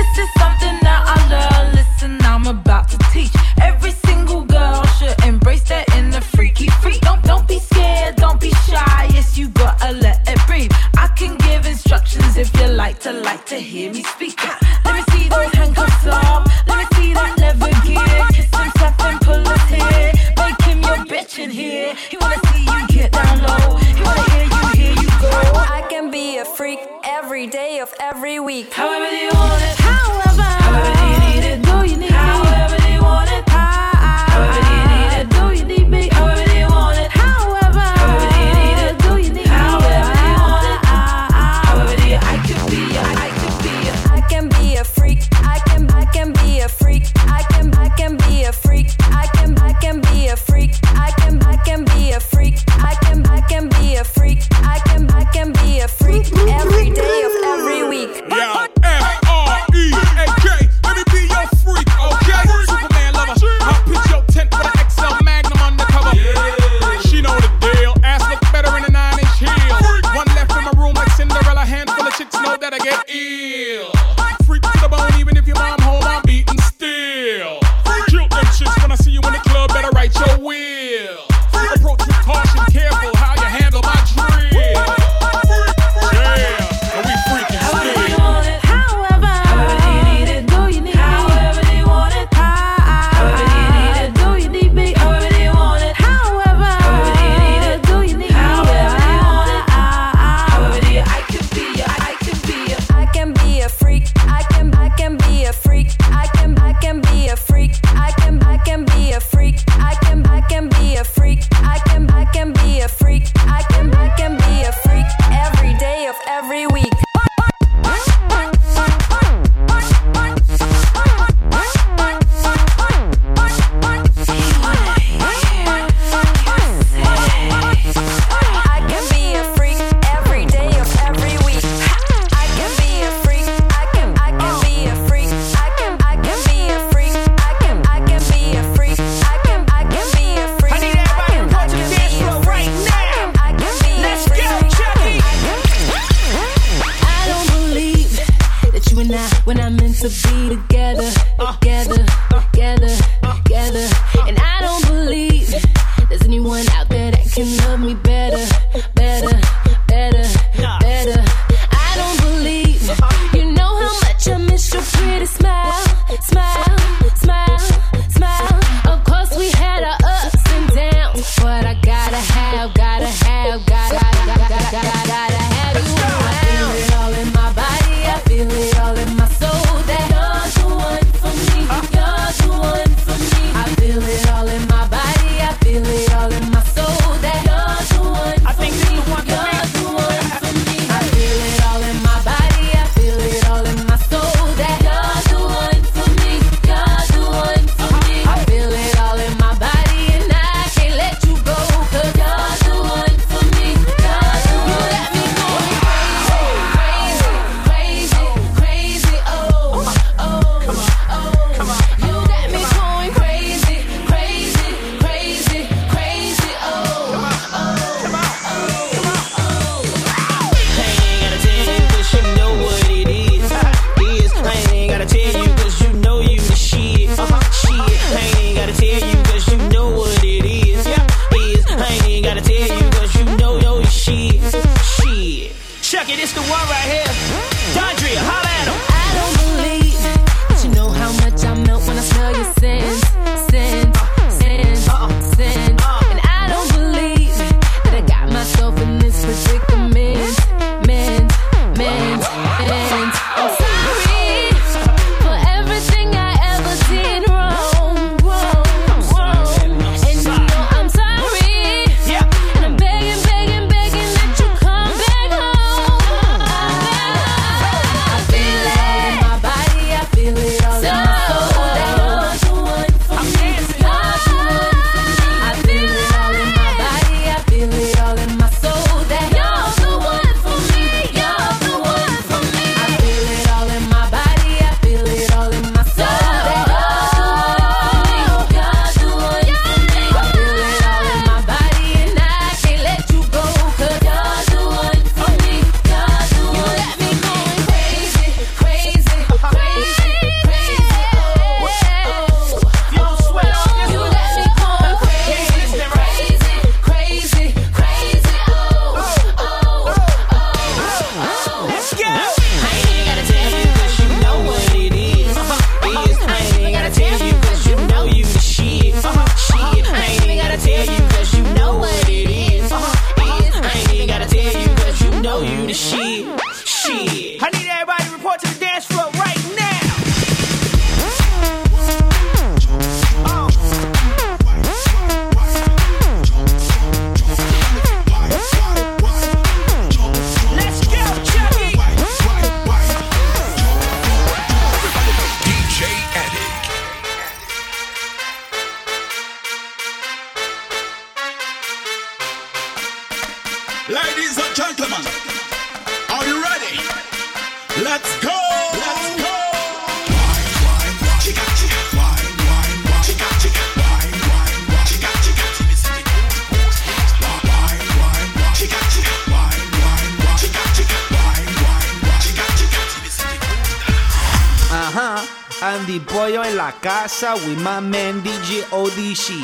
Andy 375.89 376.05
Boyo 376.05 376.45
in 376.45 376.55
La 376.55 376.71
Casa 376.83 377.33
with 377.33 377.63
my 377.63 377.81
man 377.81 378.21
DJ 378.21 378.61
ODC. 378.77 379.41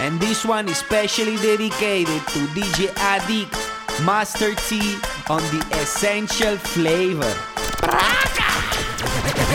And 0.00 0.20
this 0.20 0.44
one 0.44 0.68
is 0.68 0.78
specially 0.78 1.34
dedicated 1.38 2.22
to 2.28 2.38
DJ 2.54 2.96
Addict 2.98 3.52
Master 4.04 4.54
T 4.54 4.78
on 5.28 5.42
the 5.50 5.60
essential 5.82 6.56
flavor. 6.56 7.34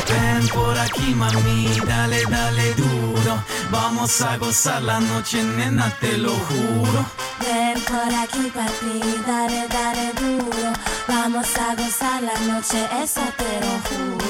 Ven 0.06 0.46
por 0.50 0.76
aquí 0.78 1.16
mami, 1.16 1.80
dale, 1.88 2.26
dale 2.26 2.74
duro. 2.76 3.40
Vamos 3.72 4.22
a 4.22 4.38
gozar 4.38 4.84
la 4.84 5.00
noche 5.00 5.42
nena, 5.42 5.96
te 6.02 6.18
lo 6.18 6.34
juro. 6.34 7.06
Ven 7.40 7.80
por 7.88 8.14
aquí 8.22 8.52
papi, 8.52 9.00
dale, 9.26 9.66
dale 9.70 10.12
duro. 10.20 10.74
Vamos 11.08 11.58
a 11.58 11.74
gozar 11.76 12.22
la 12.22 12.38
noche, 12.52 12.86
esa 13.02 13.32
te 13.32 13.62
lo 13.62 13.80
juro. 13.88 14.23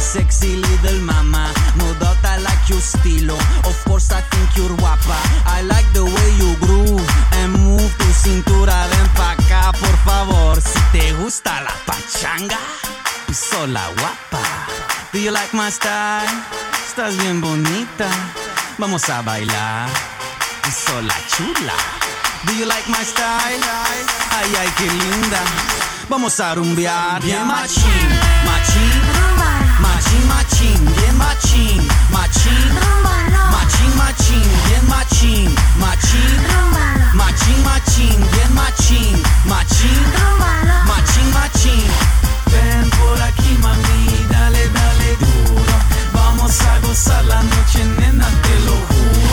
sexy 0.00 0.56
little 0.56 1.00
mama. 1.00 1.52
No 1.76 1.86
doubt 2.00 2.24
I 2.24 2.38
like 2.38 2.68
your 2.68 2.80
stilo. 2.80 3.36
Of 3.64 3.76
course 3.84 4.10
I 4.10 4.20
think 4.32 4.56
you're 4.56 4.76
guapa. 4.80 5.18
I 5.46 5.62
like 5.62 5.86
the 5.92 6.04
way 6.04 6.28
you 6.40 6.56
groove 6.64 7.08
and 7.40 7.52
move 7.52 7.92
tu 7.98 8.08
cintura. 8.12 8.86
Ven 8.90 9.08
pa' 9.14 9.32
acá, 9.36 9.72
por 9.72 9.96
favor. 10.04 10.60
Si 10.60 10.80
te 10.92 11.12
gusta 11.22 11.60
la 11.62 11.74
pachanga, 11.86 12.58
sola 13.32 13.84
guapa. 13.98 14.42
Do 15.12 15.18
you 15.18 15.30
like 15.30 15.52
my 15.52 15.70
style? 15.70 16.28
Estás 16.86 17.16
bien 17.16 17.40
bonita. 17.40 18.08
Vamos 18.78 19.08
a 19.08 19.22
bailar. 19.22 19.88
Sola 20.70 21.14
chula. 21.28 21.74
Do 22.46 22.54
you 22.54 22.64
like 22.64 22.88
my 22.88 23.04
style? 23.04 23.60
Ay, 24.32 24.50
ay, 24.60 24.68
qué 24.78 24.86
linda. 24.86 25.42
Vamos 26.08 26.40
a 26.40 26.54
rumbear. 26.54 27.20
Bien 27.22 27.46
machín, 27.46 28.08
machín. 28.44 29.39
Matim, 30.00 30.26
matim, 30.28 30.80
bien 30.96 31.14
matim, 31.18 31.88
matim, 32.10 32.72
matim, 33.52 33.92
matim, 33.98 34.48
bien 34.64 34.84
matim, 34.88 35.54
matim, 35.76 36.40
matim, 37.14 37.62
matim, 37.64 38.16
bien 38.32 38.50
matim, 38.54 39.22
matim, 39.44 40.00
matim, 40.88 41.26
matim. 41.34 41.84
Vem 42.46 42.88
por 42.96 43.20
aqui, 43.20 43.52
mami, 43.60 44.26
dale, 44.30 44.64
dale 44.72 45.16
duro. 45.20 45.76
Vamos 46.14 46.58
a 46.62 46.78
gozar 46.80 47.22
la 47.26 47.42
noche, 47.42 47.84
nena, 47.98 48.26
te 48.42 48.54
lo 48.64 48.76
juro. 48.88 49.29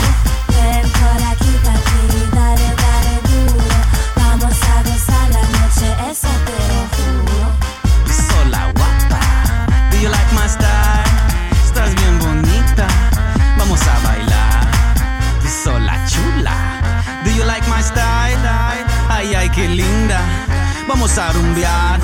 vamos 21.08 21.18
a 21.18 21.32
rumbear. 21.32 22.00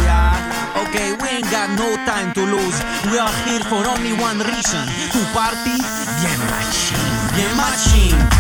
Okay, 0.88 1.14
we 1.22 1.28
ain't 1.30 1.52
got 1.52 1.70
no 1.78 1.96
time 2.06 2.34
to 2.34 2.42
lose. 2.46 2.82
We 3.12 3.20
are 3.20 3.34
here 3.46 3.64
for 3.64 3.86
only 3.88 4.14
one 4.14 4.40
reason: 4.40 4.86
to 5.12 5.20
party 5.34 5.78
bien 6.22 6.40
machine, 6.50 7.36
bien 7.36 7.56
machine. 7.58 8.33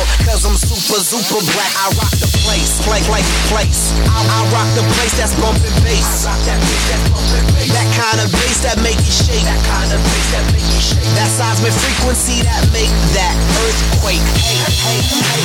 world, 0.00 0.08
cause 0.24 0.44
I'm 0.44 0.56
super, 0.56 1.00
super 1.00 1.40
black. 1.52 1.72
I 1.76 1.92
rock 2.00 2.12
the 2.16 2.28
place, 2.44 2.80
play, 2.84 3.00
play, 3.04 3.22
place. 3.52 3.92
I, 4.08 4.24
I 4.24 4.40
rock 4.52 4.68
the 4.76 4.84
place 4.96 5.12
that's 5.16 5.34
bumping 5.36 5.76
bass. 5.84 6.24
I 6.24 6.32
rock 6.32 6.40
that 6.48 6.60
bass 6.60 6.84
that's 6.88 7.04
bumping 7.12 7.46
bass. 7.54 7.68
That 7.72 7.88
kind 7.96 8.20
of 8.24 8.32
bass 8.32 8.58
that 8.64 8.80
make 8.82 9.00
you 9.00 9.12
shake. 9.12 9.44
That 9.44 9.60
kind 9.68 9.92
of 9.92 10.00
bass 10.00 10.26
that 10.32 10.44
make 10.52 10.64
you 10.64 10.80
shake. 10.80 11.10
That 11.16 11.28
seismic 11.28 11.72
frequency 11.76 12.42
that 12.44 12.64
make 12.72 12.92
that 13.16 13.34
earthquake. 13.60 14.24
Hey, 14.40 14.56
hey, 14.80 15.00
hey. 15.04 15.44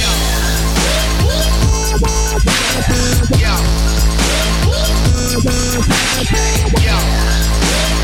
Yo. 0.00 0.08
Yo. 3.38 3.54
Yo. 6.84 8.03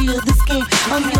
feel 0.00 0.20
this 0.22 0.42
game. 0.44 0.66
I'm 0.86 1.10
your 1.10 1.19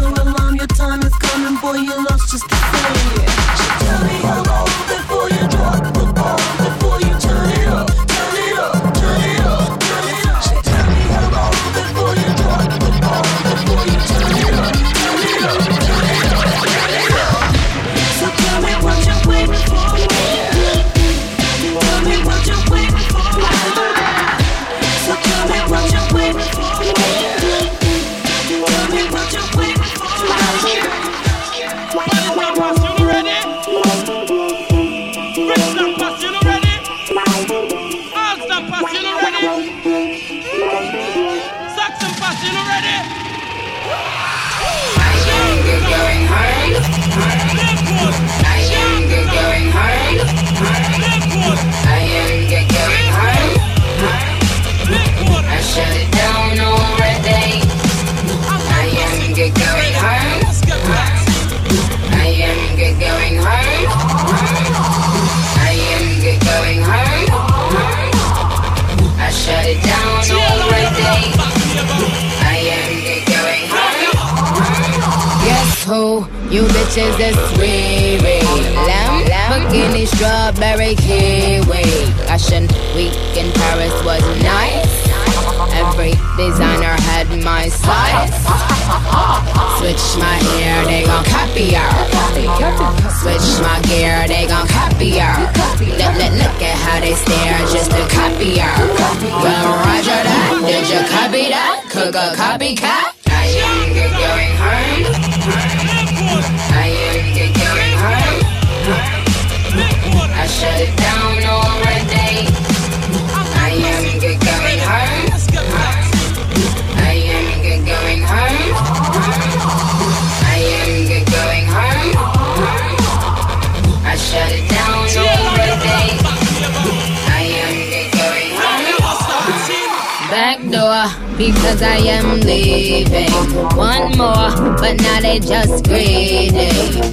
just 135.67 135.85
greedy. 135.85 136.49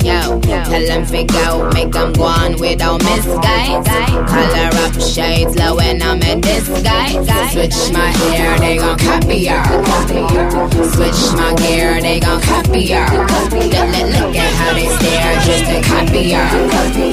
Yo, 0.05 0.39
tell 0.41 0.85
them 0.85 1.05
figure 1.05 1.39
out, 1.41 1.73
make 1.73 1.91
them 1.91 2.13
go 2.13 2.23
on 2.23 2.59
without 2.59 3.03
misguide. 3.03 3.85
Color 4.27 4.69
up 4.83 4.93
shades 5.01 5.55
low 5.57 5.75
when 5.75 6.01
I'm 6.01 6.21
in 6.21 6.41
disguise. 6.41 7.27
Switch 7.51 7.91
my 7.91 8.07
hair, 8.07 8.57
they 8.59 8.77
gon' 8.77 8.97
copy 8.97 9.45
her. 9.45 9.63
Switch 10.93 11.33
my 11.35 11.53
gear, 11.55 12.01
they 12.01 12.19
gon' 12.19 12.41
copy 12.41 12.87
her. 12.87 13.07
Look, 13.07 14.35
at 14.35 14.53
how 14.61 14.73
they 14.73 14.87
stare, 14.97 15.39
just 15.41 15.65
to 15.65 15.81
copy 15.81 16.31
her. 16.31 16.49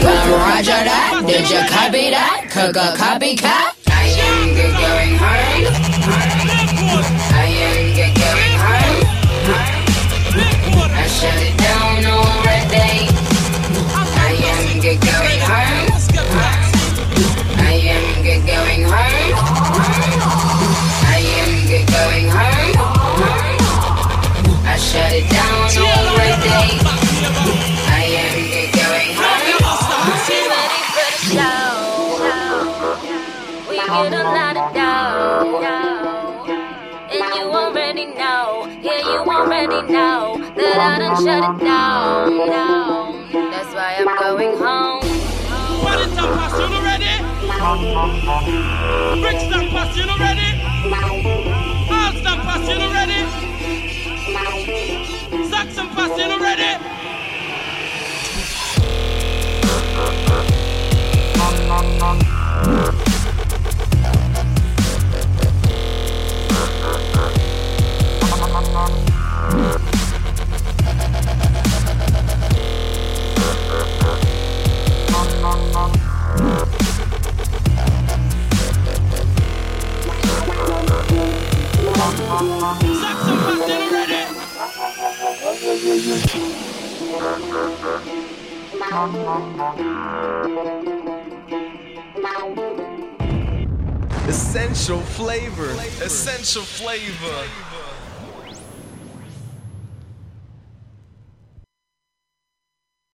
Well, 0.05 0.39
Roger 0.39 0.85
that, 0.89 1.23
did 1.27 1.51
you 1.51 1.61
copy 1.69 2.11
that? 2.11 2.49
Could 2.51 2.75
go 2.75 2.95
copycat. 2.95 3.75
I 3.89 4.07
am 4.07 4.55
going 4.55 5.19
home. 5.19 5.35
I 7.37 7.54
shut 11.15 11.39
it 11.39 11.57
down 11.57 12.05
already. 12.07 13.07
I 14.19 14.35
am 14.51 14.83
going 14.83 15.43
home. 15.47 15.89
I 17.57 17.75
am 17.95 18.07
going 18.51 18.83
home. 18.93 19.35
I 21.07 21.21
am 21.39 21.53
going 21.95 22.29
home. 22.37 22.75
I 24.67 24.77
shut 24.77 25.13
it 25.13 25.27
down 25.31 25.71
already. 25.87 26.83
I 27.87 28.05
am 28.25 28.37
going 28.81 29.13
home. 29.23 29.63
We 33.69 33.77
get 33.77 34.13
a 34.13 34.25
lot 34.37 34.55
of 34.57 34.67
dough. 34.75 35.63
And 37.15 37.25
you 37.37 37.45
already 37.53 38.07
know, 38.07 38.54
yeah, 38.99 39.13
you 39.13 39.21
already 39.31 39.93
know 39.93 40.39
that 40.57 40.77
I 40.79 40.99
done 40.99 41.17
shut 41.25 41.43
it 41.43 41.65
down. 41.65 43.31
That's 43.51 43.75
why 43.75 43.97
I'm 43.99 44.07
going 44.19 44.57
home. 44.59 45.03
Passion 46.35 46.73
already? 46.73 47.15
Brixton 49.21 49.65
Passion 49.71 50.09
already? 50.09 50.49
Alston 51.91 52.39
Passion 52.47 52.81
already? 52.83 53.21
Saxon 55.35 55.39
Passion 55.39 55.39
already? 55.41 55.51
Saxon 55.51 55.89
Passion 55.89 56.31
already? 56.31 56.94
Essential 94.29 95.01
flavor. 95.01 95.71
Essential 96.03 96.63
flavor. 96.63 97.64